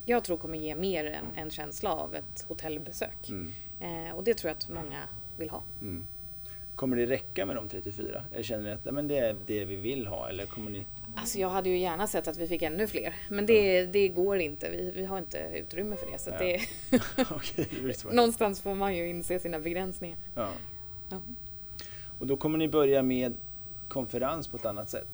jag 0.05 0.25
tror 0.25 0.37
kommer 0.37 0.59
ge 0.59 0.75
mer 0.75 1.05
en, 1.05 1.27
en 1.35 1.51
känsla 1.51 1.95
av 1.95 2.15
ett 2.15 2.45
hotellbesök. 2.49 3.29
Mm. 3.29 3.53
Eh, 3.81 4.17
och 4.17 4.25
det 4.25 4.35
tror 4.35 4.49
jag 4.49 4.57
att 4.57 4.69
många 4.69 5.03
vill 5.37 5.51
ha. 5.51 5.63
Mm. 5.81 6.07
Kommer 6.75 6.97
det 6.97 7.07
räcka 7.07 7.47
med 7.47 7.57
de 7.57 7.69
34? 7.69 8.25
Eller 8.33 8.43
känner 8.43 8.65
ni 8.65 8.71
att 8.71 8.95
men 8.95 9.09
det 9.09 9.19
är 9.19 9.37
det 9.47 9.65
vi 9.65 9.77
vill 9.77 10.07
ha? 10.07 10.29
Eller 10.29 10.47
kommer 10.47 10.71
ni... 10.71 10.87
Alltså 11.17 11.39
jag 11.39 11.49
hade 11.49 11.69
ju 11.69 11.79
gärna 11.79 12.07
sett 12.07 12.29
att 12.29 12.37
vi 12.37 12.47
fick 12.49 12.63
ännu 12.63 12.87
fler. 12.87 13.15
Men 13.29 13.47
det, 13.47 13.87
det 13.87 14.09
går 14.09 14.39
inte. 14.39 14.71
Vi, 14.71 14.91
vi 14.97 15.05
har 15.05 15.19
inte 15.19 15.39
utrymme 15.55 15.97
för 15.97 16.07
det. 16.13 16.19
Så 16.19 16.31
Ja. 16.31 16.39
det, 16.39 16.61
det 18.05 18.13
någonstans 18.13 18.61
får 18.61 18.75
man 18.75 18.97
ju 18.97 19.09
inse 19.09 19.39
sina 19.39 19.59
begränsningar. 19.61 20.19
Ja. 20.35 20.49
Ja. 21.11 21.21
Och 22.19 22.27
då 22.27 22.37
kommer 22.37 22.59
ni 22.59 22.69
börja 22.69 23.03
med 23.03 23.35
konferens 23.89 24.49
på 24.49 24.57
ett 24.57 24.65
annat 24.65 24.91
sätt? 24.91 25.09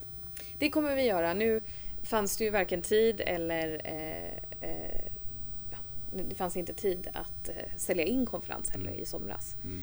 Det 0.59 0.69
kommer 0.69 0.95
vi 0.95 1.03
göra. 1.05 1.33
Nu 1.33 1.61
fanns 2.03 2.37
det 2.37 2.43
ju 2.43 2.49
varken 2.49 2.81
tid 2.81 3.21
eller 3.25 3.81
eh, 3.83 4.69
eh, 4.69 4.99
ja, 4.99 5.22
det 6.29 6.35
fanns 6.35 6.57
inte 6.57 6.73
tid 6.73 7.07
att 7.13 7.49
eh, 7.49 7.55
sälja 7.77 8.03
in 8.05 8.25
konferens 8.25 8.69
heller 8.71 8.87
Mm. 8.89 8.99
i 9.01 9.05
somras. 9.05 9.55
Mm. 9.63 9.81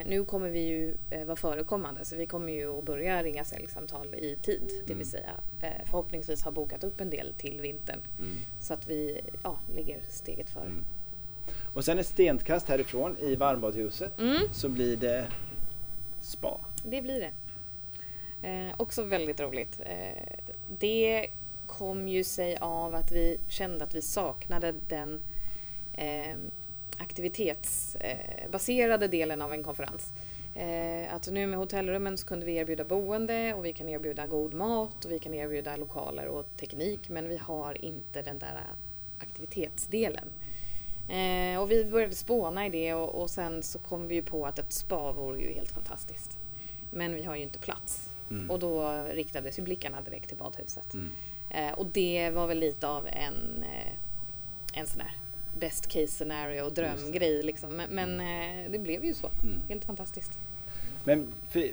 Eh, 0.00 0.06
nu 0.08 0.24
kommer 0.24 0.50
vi 0.50 0.60
ju 0.60 0.96
eh, 1.10 1.24
vara 1.24 1.36
förekommande 1.36 2.04
så 2.04 2.16
vi 2.16 2.26
kommer 2.26 2.52
ju 2.52 2.78
att 2.78 2.84
börja 2.84 3.22
ringa 3.22 3.44
säljsamtal 3.44 4.14
i 4.14 4.36
tid. 4.42 4.62
Det 4.68 4.92
Mm. 4.92 4.98
vill 4.98 5.06
säga 5.10 5.30
eh, 5.60 5.70
förhoppningsvis 5.84 6.42
ha 6.42 6.50
bokat 6.50 6.84
upp 6.84 7.00
en 7.00 7.10
del 7.10 7.34
till 7.38 7.60
vintern. 7.60 8.00
Mm. 8.18 8.36
Så 8.60 8.74
att 8.74 8.88
vi 8.88 9.20
ja, 9.42 9.58
ligger 9.74 10.00
steget 10.08 10.50
före. 10.50 10.64
Mm. 10.66 10.84
Och 11.74 11.84
sen 11.84 11.98
ett 11.98 12.06
stenkast 12.06 12.68
härifrån 12.68 13.16
i 13.18 13.34
varmbadhuset 13.36 14.18
Mm, 14.18 14.38
så 14.52 14.68
blir 14.68 14.96
det 14.96 15.26
spa. 16.20 16.60
det 16.84 17.02
blir 17.02 17.20
det. 17.20 17.30
Eh, 18.48 18.74
också 18.76 19.02
väldigt 19.02 19.40
roligt. 19.40 19.80
Eh, 19.80 20.38
det 20.78 21.26
kom 21.66 22.08
ju 22.08 22.24
sig 22.24 22.56
av 22.60 22.94
att 22.94 23.12
vi 23.12 23.38
kände 23.48 23.84
att 23.84 23.94
vi 23.94 24.02
saknade 24.02 24.74
den 24.88 25.20
aktivitetsbaserade 26.98 29.08
delen 29.08 29.42
av 29.42 29.52
en 29.52 29.62
konferens. 29.62 30.12
Eh, 30.54 31.14
att 31.14 31.30
nu 31.30 31.46
med 31.46 31.58
hotellrummen 31.58 32.18
så 32.18 32.26
kunde 32.26 32.46
vi 32.46 32.56
erbjuda 32.56 32.84
boende 32.84 33.54
och 33.54 33.64
vi 33.64 33.72
kan 33.72 33.88
erbjuda 33.88 34.26
god 34.26 34.54
mat 34.54 35.04
och 35.04 35.12
vi 35.12 35.18
kan 35.18 35.34
erbjuda 35.34 35.76
lokaler 35.76 36.26
och 36.26 36.46
teknik 36.56 37.08
men 37.08 37.28
vi 37.28 37.36
har 37.36 37.84
inte 37.84 38.22
den 38.22 38.38
där 38.38 38.60
aktivitetsdelen. 39.18 40.28
Eh, 41.08 41.60
och 41.60 41.70
vi 41.70 41.84
började 41.84 42.14
spåna 42.14 42.66
i 42.66 42.70
det 42.70 42.94
och, 42.94 43.22
och 43.22 43.30
sen 43.30 43.62
så 43.62 43.78
kom 43.78 44.08
vi 44.08 44.14
ju 44.14 44.22
på 44.22 44.46
att 44.46 44.58
ett 44.58 44.72
spa 44.72 45.12
vore 45.12 45.40
ju 45.40 45.52
helt 45.52 45.72
fantastiskt. 45.72 46.38
Men 46.90 47.14
vi 47.14 47.22
har 47.22 47.36
ju 47.36 47.42
inte 47.42 47.58
plats. 47.58 48.10
Mm. 48.30 48.50
Och 48.50 48.58
då 48.58 49.04
riktades 49.12 49.58
ju 49.58 49.62
blickarna 49.62 50.00
direkt 50.00 50.28
till 50.28 50.36
badhuset. 50.36 50.94
Mm. 50.94 51.10
Eh, 51.50 51.72
och 51.72 51.86
det 51.86 52.30
var 52.30 52.46
väl 52.46 52.58
lite 52.58 52.88
av 52.88 53.06
en, 53.06 53.62
eh, 53.62 53.92
en 54.72 54.86
sån 54.86 55.00
här 55.00 55.12
best 55.58 55.86
case 55.86 56.06
scenario 56.06 56.70
drömgrej 56.70 57.42
liksom. 57.42 57.76
Men, 57.76 57.90
men 57.90 58.20
eh, 58.20 58.70
det 58.70 58.78
blev 58.78 59.04
ju 59.04 59.14
så. 59.14 59.26
Mm. 59.26 59.60
Helt 59.68 59.84
fantastiskt. 59.84 60.38
Men 61.04 61.26
för, 61.50 61.70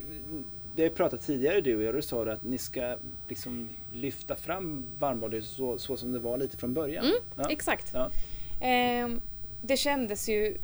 vi 0.76 0.82
har 0.82 0.90
pratat 0.90 1.20
tidigare 1.20 1.60
du 1.60 1.76
och 1.76 1.82
jag, 1.82 1.94
du 1.94 2.02
sa 2.02 2.24
du 2.24 2.32
att 2.32 2.44
ni 2.44 2.58
ska 2.58 2.96
liksom 3.28 3.68
lyfta 3.92 4.36
fram 4.36 4.84
varmbadhuset 4.98 5.56
så, 5.56 5.78
så 5.78 5.96
som 5.96 6.12
det 6.12 6.18
var 6.18 6.38
lite 6.38 6.56
från 6.56 6.74
början. 6.74 7.04
Mm, 7.04 7.16
ja. 7.36 7.50
Exakt. 7.50 7.90
Ja. 7.94 8.10
Ehm, 8.60 9.20
det 9.62 9.76
kändes 9.76 10.28
ju 10.28 10.56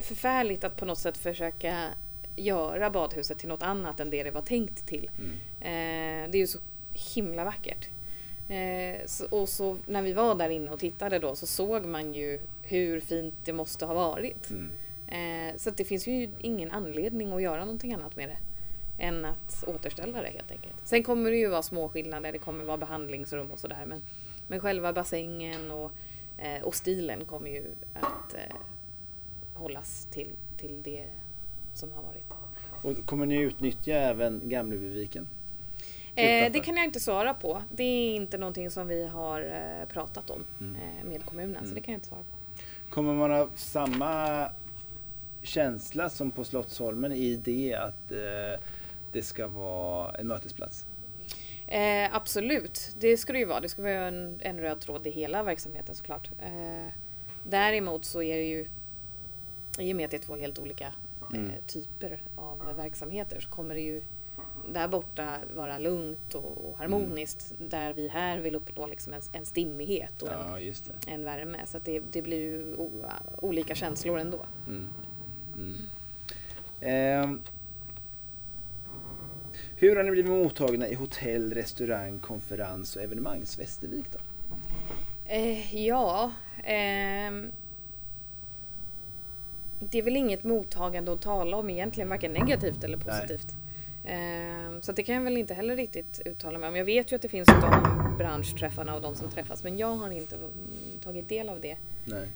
förfärligt 0.00 0.64
att 0.64 0.76
på 0.76 0.84
något 0.84 0.98
sätt 0.98 1.16
försöka 1.16 1.88
göra 2.36 2.90
badhuset 2.90 3.38
till 3.38 3.48
något 3.48 3.62
annat 3.62 4.00
än 4.00 4.10
det 4.10 4.22
det 4.22 4.30
var 4.30 4.42
tänkt 4.42 4.86
till. 4.86 5.10
Mm. 5.18 5.32
Eh, 5.60 6.30
det 6.30 6.38
är 6.38 6.40
ju 6.40 6.46
så 6.46 6.58
himla 7.14 7.44
vackert. 7.44 7.88
Eh, 8.48 9.06
så, 9.06 9.26
och 9.26 9.48
så 9.48 9.78
när 9.86 10.02
vi 10.02 10.12
var 10.12 10.34
där 10.34 10.48
inne 10.48 10.70
och 10.70 10.78
tittade 10.78 11.18
då 11.18 11.34
så 11.34 11.46
såg 11.46 11.86
man 11.86 12.14
ju 12.14 12.40
hur 12.62 13.00
fint 13.00 13.34
det 13.44 13.52
måste 13.52 13.86
ha 13.86 13.94
varit. 13.94 14.50
Mm. 14.50 14.70
Eh, 15.08 15.56
så 15.56 15.70
det 15.70 15.84
finns 15.84 16.06
ju 16.06 16.28
ingen 16.38 16.70
anledning 16.70 17.32
att 17.32 17.42
göra 17.42 17.60
någonting 17.60 17.92
annat 17.92 18.16
med 18.16 18.28
det 18.28 18.36
än 18.98 19.24
att 19.24 19.64
återställa 19.66 20.22
det 20.22 20.28
helt 20.28 20.50
enkelt. 20.50 20.74
Sen 20.84 21.02
kommer 21.02 21.30
det 21.30 21.36
ju 21.36 21.48
vara 21.48 21.62
små 21.62 21.88
skillnader, 21.88 22.32
det 22.32 22.38
kommer 22.38 22.64
vara 22.64 22.76
behandlingsrum 22.76 23.50
och 23.50 23.58
sådär 23.58 23.84
men, 23.86 24.02
men 24.48 24.60
själva 24.60 24.92
bassängen 24.92 25.70
och, 25.70 25.90
eh, 26.38 26.62
och 26.62 26.74
stilen 26.74 27.24
kommer 27.24 27.50
ju 27.50 27.64
att 27.94 28.34
eh, 28.34 28.56
hållas 29.54 30.08
till, 30.10 30.30
till 30.56 30.82
det 30.82 31.06
som 31.74 31.92
har 31.92 32.02
varit. 32.02 32.32
Och 32.82 33.06
kommer 33.06 33.26
ni 33.26 33.40
utnyttja 33.40 33.92
även 33.92 34.40
Gamlebyviken? 34.44 35.28
Eh, 36.16 36.52
det 36.52 36.60
kan 36.60 36.76
jag 36.76 36.84
inte 36.84 37.00
svara 37.00 37.34
på. 37.34 37.62
Det 37.70 37.82
är 37.84 38.14
inte 38.14 38.38
någonting 38.38 38.70
som 38.70 38.88
vi 38.88 39.06
har 39.06 39.40
eh, 39.40 39.88
pratat 39.88 40.30
om 40.30 40.44
Mm. 40.60 40.76
eh, 40.76 41.04
med 41.08 41.24
kommunen 41.24 41.56
så 41.58 41.62
Mm. 41.64 41.74
det 41.74 41.80
kan 41.80 41.92
jag 41.92 41.96
inte 41.96 42.08
svara 42.08 42.20
på. 42.20 42.60
Kommer 42.94 43.14
man 43.14 43.30
ha 43.30 43.48
samma 43.54 44.48
känsla 45.42 46.10
som 46.10 46.30
på 46.30 46.44
Slottsholmen 46.44 47.12
i 47.12 47.36
det 47.36 47.74
att 47.74 48.12
eh, 48.12 48.60
det 49.12 49.22
ska 49.22 49.46
vara 49.48 50.12
en 50.14 50.26
mötesplats? 50.28 50.86
Eh, 51.66 52.14
absolut, 52.14 52.96
det 52.98 53.16
ska 53.16 53.32
det 53.32 53.38
ju 53.38 53.44
vara. 53.44 53.60
Det 53.60 53.68
ska 53.68 53.82
vara 53.82 53.92
en, 54.06 54.38
en 54.42 54.60
röd 54.60 54.80
tråd 54.80 55.06
i 55.06 55.10
hela 55.10 55.42
verksamheten 55.42 55.94
såklart. 55.94 56.30
Eh, 56.42 56.92
däremot 57.44 58.04
så 58.04 58.22
är 58.22 58.36
det 58.36 58.44
ju, 58.44 58.66
i 59.78 59.92
och 59.92 59.96
med 59.96 60.04
att 60.04 60.10
det 60.10 60.16
är 60.16 60.26
två 60.26 60.36
helt 60.36 60.58
olika 60.58 60.84
eh, 60.86 60.92
Mm. 61.38 61.50
typer 61.66 62.22
av 62.36 62.76
verksamheter 62.76 63.40
så 63.40 63.48
kommer 63.50 63.74
det 63.74 63.80
ju 63.80 64.02
där 64.72 64.88
borta 64.88 65.38
vara 65.54 65.78
lugnt 65.78 66.34
och, 66.34 66.64
och 66.68 66.78
harmoniskt. 66.78 67.54
Där 67.58 67.92
vi 67.92 68.08
här 68.08 68.38
vill 68.38 68.54
uppnå 68.54 68.86
liksom 68.86 69.12
en, 69.12 69.20
en 69.32 69.44
stimmighet 69.44 70.22
och 70.22 70.28
en, 70.32 70.64
Ja, 70.66 70.72
det. 71.04 71.10
en 71.10 71.24
värme. 71.24 71.58
Så 71.66 71.76
att 71.76 71.84
det, 71.84 72.02
det 72.12 72.22
blir 72.22 72.40
ju 72.40 72.74
o, 72.74 72.90
olika 73.38 73.74
känslor 73.74 74.18
ändå. 74.18 74.46
Mm. 74.68 74.88
Mm. 75.56 75.76
Ehm. 76.80 77.40
hur 79.76 79.96
har 79.96 80.04
ni 80.04 80.10
blivit 80.10 80.30
mottagna 80.30 80.88
i 80.88 80.94
hotell, 80.94 81.54
restaurang, 81.54 82.18
konferens 82.18 82.96
och 82.96 83.02
evenemangs 83.02 83.58
Västervik 83.58 84.06
då? 84.12 84.18
Eh, 85.28 85.86
ja, 85.86 86.32
ehm, 86.64 87.50
det 89.80 89.98
är 89.98 90.02
väl 90.02 90.16
inget 90.16 90.44
mottagande 90.44 91.12
att 91.12 91.22
tala 91.22 91.56
om 91.56 91.70
egentligen, 91.70 92.08
varken 92.08 92.32
negativt 92.32 92.84
eller 92.84 92.96
positivt. 92.96 93.56
Ehm, 94.06 94.82
så 94.82 94.92
det 94.92 95.02
kan 95.02 95.14
jag 95.14 95.22
väl 95.22 95.36
inte 95.36 95.54
heller 95.54 95.76
riktigt 95.76 96.20
uttala 96.24 96.58
mig 96.58 96.68
om. 96.68 96.76
Jag 96.76 96.84
vet 96.84 97.12
ju 97.12 97.16
att 97.16 97.22
det 97.22 97.28
finns 97.28 97.48
de 97.48 98.14
branschträffarna 98.18 98.94
och 98.94 99.02
de 99.02 99.16
som 99.16 99.30
träffas 99.30 99.64
men 99.64 99.78
jag 99.78 99.96
har 99.96 100.10
inte 100.10 100.36
tagit 101.04 101.28
del 101.28 101.48
av 101.48 101.60
det. 101.60 101.76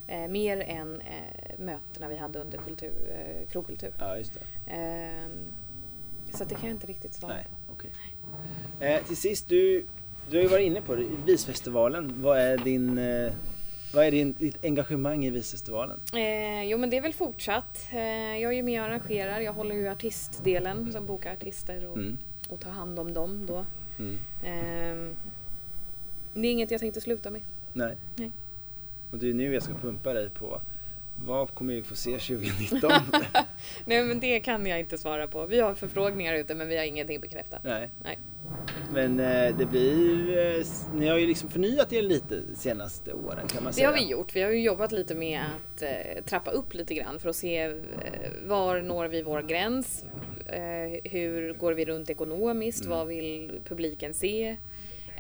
Eh, 0.06 0.28
mer 0.28 0.60
än 0.60 1.00
eh, 1.00 1.58
mötena 1.58 2.08
vi 2.08 2.16
hade 2.16 2.38
under 2.38 2.58
kultur, 2.58 2.92
eh, 3.10 3.48
krogkultur. 3.48 3.92
Ja, 3.98 4.16
just 4.18 4.32
det. 4.34 4.72
Ehm, 4.72 5.30
så 6.34 6.44
det 6.44 6.54
kan 6.54 6.68
jag 6.68 6.74
inte 6.76 6.86
riktigt 6.86 7.14
svara 7.14 7.34
Nej, 7.34 7.44
på. 7.66 7.72
okej. 7.72 7.90
Eh, 8.80 9.04
till 9.04 9.16
sist, 9.16 9.48
du, 9.48 9.86
du 10.30 10.36
har 10.36 10.42
ju 10.42 10.48
varit 10.48 10.66
inne 10.66 10.80
på 10.80 10.96
det, 10.96 11.04
Visfestivalen. 11.26 12.14
Vad 12.22 12.38
är, 12.38 12.58
din, 12.58 12.98
eh, 12.98 13.32
vad 13.94 14.04
är 14.04 14.10
din, 14.10 14.32
ditt 14.38 14.64
engagemang 14.64 15.24
i 15.24 15.30
Visfestivalen? 15.30 16.00
Eh, 16.12 16.62
jo 16.64 16.78
men 16.78 16.90
det 16.90 16.96
är 16.96 17.00
väl 17.02 17.12
fortsatt. 17.12 17.88
Eh, 17.92 17.98
jag 18.38 18.52
är 18.52 18.56
ju 18.56 18.62
med 18.62 18.80
och 18.80 18.86
arrangerar. 18.86 19.40
Jag 19.40 19.52
håller 19.52 19.74
ju 19.74 19.88
artistdelen 19.88 20.92
som 20.92 21.06
bokar 21.06 21.32
artister 21.32 21.86
och, 21.86 21.96
Mm. 21.96 22.18
och 22.48 22.60
tar 22.60 22.70
hand 22.70 22.98
om 22.98 23.12
dem 23.14 23.46
då. 23.46 23.64
Mm. 23.98 24.18
Eh, 24.44 25.16
det 26.34 26.48
är 26.48 26.52
inget 26.52 26.70
jag 26.70 26.80
tänkte 26.80 27.00
sluta 27.00 27.30
med. 27.30 27.42
Nej. 27.72 27.96
Nej. 28.16 28.30
Och 29.10 29.18
det 29.18 29.30
är 29.30 29.34
nu 29.34 29.54
jag 29.54 29.62
ska 29.62 29.74
pumpa 29.74 30.12
dig 30.12 30.30
på 30.30 30.60
vad 31.24 31.54
kommer 31.54 31.74
vi 31.74 31.82
få 31.82 31.94
se 31.94 32.10
2019? 32.18 32.90
Nej 33.84 34.04
men 34.04 34.20
det 34.20 34.40
kan 34.40 34.66
jag 34.66 34.80
inte 34.80 34.98
svara 34.98 35.26
på. 35.26 35.46
Vi 35.46 35.60
har 35.60 35.74
förfrågningar 35.74 36.34
ute 36.34 36.54
men 36.54 36.68
vi 36.68 36.76
har 36.76 36.84
ingenting 36.84 37.20
bekräftat. 37.20 37.60
Nej. 37.64 37.88
Nej. 38.04 38.18
Men 38.92 39.20
eh, 39.20 39.56
det 39.56 39.66
blir... 39.66 40.38
Eh, 40.38 40.64
ni 40.94 41.08
har 41.08 41.18
ju 41.18 41.26
liksom 41.26 41.48
förnyat 41.50 41.92
er 41.92 42.02
lite 42.02 42.42
senaste 42.56 43.12
åren 43.12 43.48
kan 43.48 43.62
man 43.64 43.70
Det 43.70 43.76
säga. 43.76 43.88
har 43.88 43.94
vi 43.94 44.10
gjort. 44.10 44.36
Vi 44.36 44.42
har 44.42 44.50
ju 44.50 44.62
jobbat 44.62 44.92
lite 44.92 45.14
med 45.14 45.40
att 45.40 45.82
eh, 45.82 46.24
trappa 46.24 46.50
upp 46.50 46.74
lite 46.74 46.94
grann 46.94 47.18
för 47.18 47.28
att 47.28 47.36
se 47.36 47.62
eh, 47.62 47.72
var 48.42 48.82
når 48.82 49.08
vi 49.08 49.22
vår 49.22 49.42
gräns? 49.42 50.04
Eh, 50.46 51.10
hur 51.10 51.52
går 51.54 51.72
vi 51.72 51.84
runt 51.84 52.10
ekonomiskt? 52.10 52.84
Mm. 52.84 52.98
Vad 52.98 53.06
vill 53.06 53.60
publiken 53.64 54.14
se? 54.14 54.56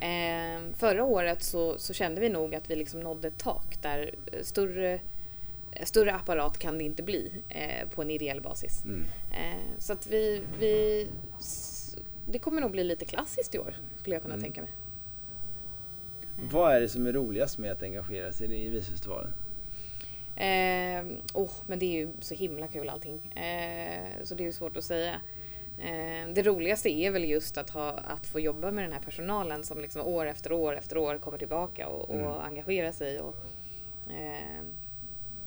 Eh, 0.00 0.60
förra 0.76 1.04
året 1.04 1.42
så, 1.42 1.78
så 1.78 1.92
kände 1.94 2.20
vi 2.20 2.28
nog 2.28 2.54
att 2.54 2.70
vi 2.70 2.76
liksom 2.76 3.00
nådde 3.00 3.28
ett 3.28 3.38
tak 3.38 3.82
där 3.82 4.14
större, 4.42 5.00
större 5.84 6.14
apparat 6.14 6.58
kan 6.58 6.78
det 6.78 6.84
inte 6.84 7.02
bli 7.02 7.32
eh, 7.48 7.88
på 7.88 8.02
en 8.02 8.10
ideell 8.10 8.40
basis. 8.40 8.84
Mm. 8.84 9.04
Eh, 9.32 9.78
så 9.78 9.92
att 9.92 10.06
vi, 10.06 10.42
vi... 10.58 11.06
Det 12.26 12.38
kommer 12.38 12.60
nog 12.60 12.70
bli 12.70 12.84
lite 12.84 13.04
klassiskt 13.04 13.54
i 13.54 13.58
år 13.58 13.76
skulle 13.98 14.16
jag 14.16 14.22
kunna 14.22 14.34
Mm. 14.34 14.44
tänka 14.44 14.60
mig. 14.60 14.70
Vad 16.52 16.74
är 16.74 16.80
det 16.80 16.88
som 16.88 17.06
är 17.06 17.12
roligast 17.12 17.58
med 17.58 17.72
att 17.72 17.82
engagera 17.82 18.32
sig 18.32 18.66
i 18.66 18.68
Visfestivalen? 18.68 19.32
Eh, 20.36 21.04
oh, 21.34 21.50
men 21.66 21.78
det 21.78 21.86
är 21.86 21.98
ju 22.06 22.08
så 22.20 22.34
himla 22.34 22.68
kul 22.68 22.88
allting. 22.88 23.32
Eh, 23.36 24.08
så 24.24 24.34
det 24.34 24.42
är 24.42 24.46
ju 24.46 24.52
svårt 24.52 24.76
att 24.76 24.84
säga. 24.84 25.20
Eh, 25.78 26.32
det 26.34 26.42
roligaste 26.42 26.88
är 26.90 27.10
väl 27.10 27.24
just 27.24 27.58
att, 27.58 27.70
ha, 27.70 27.90
att 27.90 28.26
få 28.26 28.40
jobba 28.40 28.70
med 28.70 28.84
den 28.84 28.92
här 28.92 29.00
personalen 29.00 29.62
som 29.62 29.80
liksom 29.80 30.02
år 30.02 30.26
efter 30.26 30.52
år 30.52 30.76
efter 30.76 30.98
år 30.98 31.18
kommer 31.18 31.38
tillbaka 31.38 31.88
och, 31.88 32.14
Mm. 32.14 32.26
och 32.26 32.44
engagerar 32.46 32.92
sig. 32.92 33.20
Och, 33.20 33.34
eh, 34.10 34.62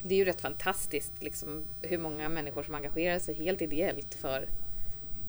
det 0.04 0.16
är 0.16 0.20
ju 0.20 0.26
rätt 0.26 0.42
fantastiskt 0.42 1.14
liksom, 1.24 1.64
hur 1.82 1.98
många 1.98 2.30
människor 2.30 2.64
som 2.64 2.76
engagerar 2.76 3.20
sig 3.20 3.36
helt 3.36 3.62
ideellt 3.62 4.14
för, 4.14 4.50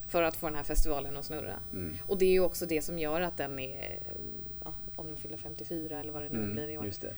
för 0.09 0.23
att 0.23 0.37
få 0.37 0.47
den 0.47 0.57
här 0.57 0.65
festivalen 0.65 1.17
att 1.17 1.25
snurra. 1.25 1.59
Mm. 1.73 1.95
Och 2.07 2.19
det 2.19 2.25
är 2.27 2.33
ju 2.33 2.41
också 2.41 2.67
det 2.67 2.83
som 2.83 2.99
gör 2.99 3.21
att 3.21 3.37
den 3.37 3.59
är, 3.59 4.03
ja, 4.65 4.75
om 4.97 5.07
den 5.07 5.17
fyller 5.17 5.37
54 5.37 6.01
eller 6.01 6.13
vad 6.13 6.23
det 6.23 6.29
nu 6.29 6.53
blir 6.53 6.69
i 6.71 6.79
år. 6.79 6.83
Mm, 6.83 6.95
det. 7.01 7.09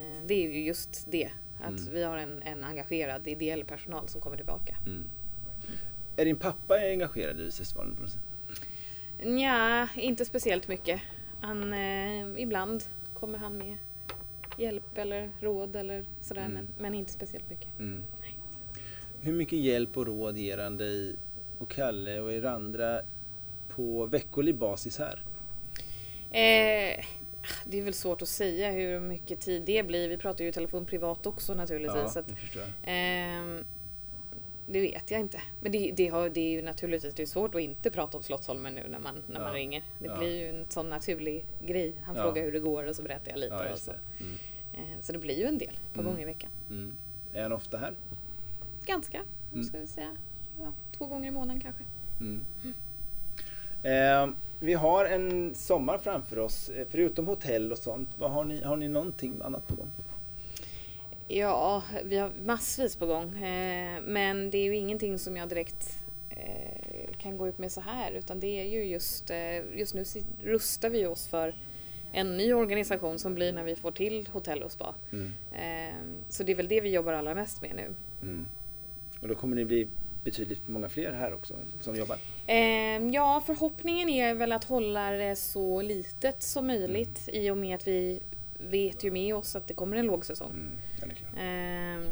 Eh, 0.00 0.26
Det 0.26 0.34
är 0.34 0.50
ju 0.50 0.64
just 0.64 1.06
det, 1.10 1.30
att 1.60 1.80
Mm. 1.80 1.92
vi 1.94 2.02
har 2.02 2.18
en, 2.18 2.42
en 2.42 2.64
engagerad 2.64 3.28
ideell 3.28 3.64
personal 3.64 4.08
som 4.08 4.20
kommer 4.20 4.36
tillbaka. 4.36 4.76
Mm. 4.86 5.08
Är 6.16 6.24
din 6.24 6.36
pappa 6.38 6.74
engagerad 6.78 7.40
i 7.40 7.44
Visfestivalen 7.44 7.94
på 7.96 8.02
något 8.02 8.10
sätt? 8.10 8.22
Nja, 9.24 9.88
inte 9.96 10.24
speciellt 10.24 10.68
mycket. 10.68 11.00
Han, 11.40 11.72
eh, 11.72 12.42
ibland 12.42 12.84
kommer 13.14 13.38
han 13.38 13.58
med 13.58 13.76
hjälp 14.58 14.98
eller 14.98 15.30
råd 15.40 15.76
eller 15.76 16.04
sådär, 16.20 16.40
Mm. 16.44 16.52
men, 16.54 16.68
men 16.78 16.94
inte 16.94 17.12
speciellt 17.12 17.50
mycket. 17.50 17.78
Mm. 17.78 18.02
Hur 19.20 19.32
mycket 19.32 19.58
hjälp 19.58 19.96
och 19.96 20.06
råd 20.06 20.36
ger 20.38 20.58
han 20.58 20.76
dig 20.76 21.16
och 21.58 21.70
Kalle 21.70 22.20
och 22.20 22.32
er 22.32 22.44
andra 22.44 23.00
på 23.68 24.06
veckolig 24.06 24.54
basis 24.58 24.98
här? 24.98 25.22
Eh, 26.30 27.04
det 27.64 27.78
är 27.78 27.82
väl 27.82 27.94
svårt 27.94 28.22
att 28.22 28.28
säga 28.28 28.70
hur 28.70 29.00
mycket 29.00 29.40
tid 29.40 29.62
det 29.62 29.82
blir. 29.86 30.08
Vi 30.08 30.16
pratar 30.18 30.44
ju 30.44 30.50
i 30.50 30.52
telefon 30.52 30.86
privat 30.86 31.26
också 31.26 31.54
naturligtvis. 31.54 32.12
så 32.12 32.18
att, 32.18 32.32
ehm, 32.82 33.64
det 34.66 34.80
vet 34.80 35.10
jag 35.10 35.20
inte. 35.20 35.40
Men 35.60 35.72
det, 35.72 35.92
det, 35.96 36.08
har, 36.08 36.28
det 36.28 36.40
är 36.40 36.50
ju 36.50 36.62
naturligtvis 36.62 37.14
det 37.14 37.22
är 37.22 37.26
svårt 37.26 37.54
att 37.54 37.60
inte 37.60 37.90
prata 37.90 38.16
om 38.16 38.22
Slottsholmen 38.22 38.74
nu 38.74 38.82
när 38.90 38.98
man, 38.98 39.14
när 39.26 39.34
Ja. 39.40 39.40
man 39.42 39.52
ringer. 39.54 39.82
Det 39.98 40.06
Ja. 40.06 40.18
blir 40.18 40.36
ju 40.36 40.48
en 40.48 40.64
sån 40.68 40.88
naturlig 40.90 41.44
grej. 41.66 41.92
Han 42.04 42.16
Ja. 42.16 42.22
frågar 42.22 42.42
hur 42.42 42.52
det 42.52 42.60
går 42.60 42.86
och 42.86 42.96
så 42.96 43.02
berättar 43.02 43.30
jag 43.30 43.38
lite. 43.38 43.68
Och 43.72 43.78
så. 43.78 43.90
det. 43.90 43.98
Mm. 44.24 44.34
Eh, 44.74 45.00
så 45.00 45.12
det 45.12 45.18
blir 45.18 45.38
ju 45.38 45.44
en 45.44 45.58
del, 45.58 45.68
ett 45.68 45.94
par 45.94 46.00
Mm. 46.00 46.12
gånger 46.12 46.22
i 46.22 46.26
veckan. 46.26 46.50
Mm. 46.70 46.92
Är 47.34 47.42
han 47.42 47.52
ofta 47.52 47.78
här? 47.78 47.94
Ganska, 48.84 49.22
Mm. 49.52 49.64
ska 49.64 49.78
vi 49.78 49.86
säga. 49.86 50.16
Två 50.98 51.06
gånger 51.06 51.28
i 51.28 51.30
månaden 51.30 51.60
kanske. 51.60 51.82
Eh, 53.82 54.28
vi 54.60 54.74
har 54.74 55.04
en 55.04 55.54
sommar 55.54 55.98
framför 55.98 56.38
oss. 56.38 56.68
Eh, 56.68 56.86
Förutom 56.90 57.26
hotell 57.26 57.72
och 57.72 57.78
sånt, 57.78 58.08
har, 58.20 58.44
ni, 58.44 58.62
har 58.62 58.76
ni 58.76 58.88
någonting 58.88 59.34
annat 59.44 59.66
på 59.68 59.74
gång? 59.74 59.88
Ja, 61.28 61.82
vi 62.04 62.16
har 62.16 62.32
massvis 62.44 62.96
på 62.96 63.06
gång. 63.06 63.42
Eh, 63.42 64.00
men 64.02 64.50
det 64.50 64.58
är 64.58 64.64
ju 64.64 64.76
ingenting 64.76 65.18
som 65.18 65.36
jag 65.36 65.48
direkt 65.48 66.02
eh, 66.30 67.16
kan 67.18 67.36
gå 67.36 67.48
ut 67.48 67.58
med 67.58 67.72
så 67.72 67.80
här. 67.80 68.12
Utan 68.12 68.40
det 68.40 68.60
är 68.60 68.64
ju 68.64 68.84
just, 68.84 69.30
eh, 69.30 69.78
just 69.78 69.94
nu 69.94 70.04
rustar 70.42 70.90
vi 70.90 71.06
oss 71.06 71.28
för 71.28 71.54
en 72.12 72.36
ny 72.36 72.52
organisation 72.52 73.18
som 73.18 73.34
blir 73.34 73.52
när 73.52 73.64
vi 73.64 73.76
får 73.76 73.90
till 73.90 74.28
hotell 74.32 74.62
och 74.62 74.72
spa. 74.72 74.94
Mm. 75.12 75.32
Eh, 75.52 75.94
så 76.28 76.42
det 76.42 76.52
är 76.52 76.56
väl 76.56 76.68
det 76.68 76.80
vi 76.80 76.90
jobbar 76.90 77.12
allra 77.12 77.34
mest 77.34 77.62
med 77.62 77.72
nu. 77.76 77.94
Mm. 78.22 78.46
Och 79.22 79.28
då 79.28 79.34
kommer 79.34 79.56
ni 79.56 79.64
bli 79.64 79.88
betydligt 80.24 80.68
många 80.68 80.88
fler 80.88 81.12
här 81.12 81.34
också 81.34 81.54
som 81.80 81.96
jobbar? 81.96 82.16
Eh, 82.46 83.06
ja, 83.12 83.42
förhoppningen 83.46 84.08
är 84.08 84.34
väl 84.34 84.52
att 84.52 84.64
hålla 84.64 85.10
det 85.10 85.36
så 85.36 85.82
litet 85.82 86.42
som 86.42 86.66
möjligt 86.66 87.28
i 87.32 87.50
och 87.50 87.56
med 87.56 87.74
att 87.74 87.86
vi 87.86 88.20
vet 88.60 89.04
ju 89.04 89.10
med 89.10 89.34
oss 89.34 89.56
att 89.56 89.68
det 89.68 89.74
kommer 89.74 89.96
en 89.96 90.06
lågsäsong. 90.06 90.50
Mm. 90.50 91.16
Ehm, 91.36 92.08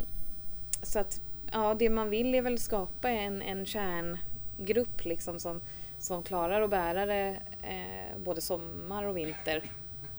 så 0.83 0.99
att 0.99 1.21
ja, 1.53 1.75
det 1.75 1.91
man 1.91 2.11
vill 2.11 2.35
är 2.35 2.43
väl 2.43 2.59
skapa 2.59 3.11
en, 3.11 3.43
en 3.43 3.67
kärngrupp 3.67 5.05
liksom 5.05 5.41
som, 5.41 5.61
som 5.99 6.23
klarar 6.23 6.63
att 6.63 6.71
bära 6.71 7.07
det 7.07 7.39
eh, 7.63 8.19
både 8.25 8.41
sommar 8.41 9.05
och 9.05 9.17
vinter. 9.17 9.71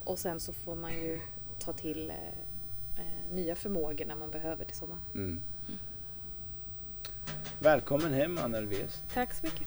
Och 0.04 0.18
sen 0.18 0.40
så 0.40 0.52
får 0.52 0.76
man 0.76 0.92
ju 0.92 1.20
ta 1.58 1.72
till 1.72 2.10
eh, 2.10 2.16
eh, 2.96 3.34
nya 3.34 3.56
förmågor 3.56 4.06
när 4.06 4.16
man 4.16 4.30
behöver 4.30 4.64
till 4.64 4.76
sommaren. 4.76 5.02
Mm. 5.14 5.40
Välkommen 7.58 8.12
hem 8.12 8.38
Anna 8.38 8.58
Elfves. 8.58 9.02
Tack 9.14 9.34
så 9.34 9.46
mycket. 9.46 9.66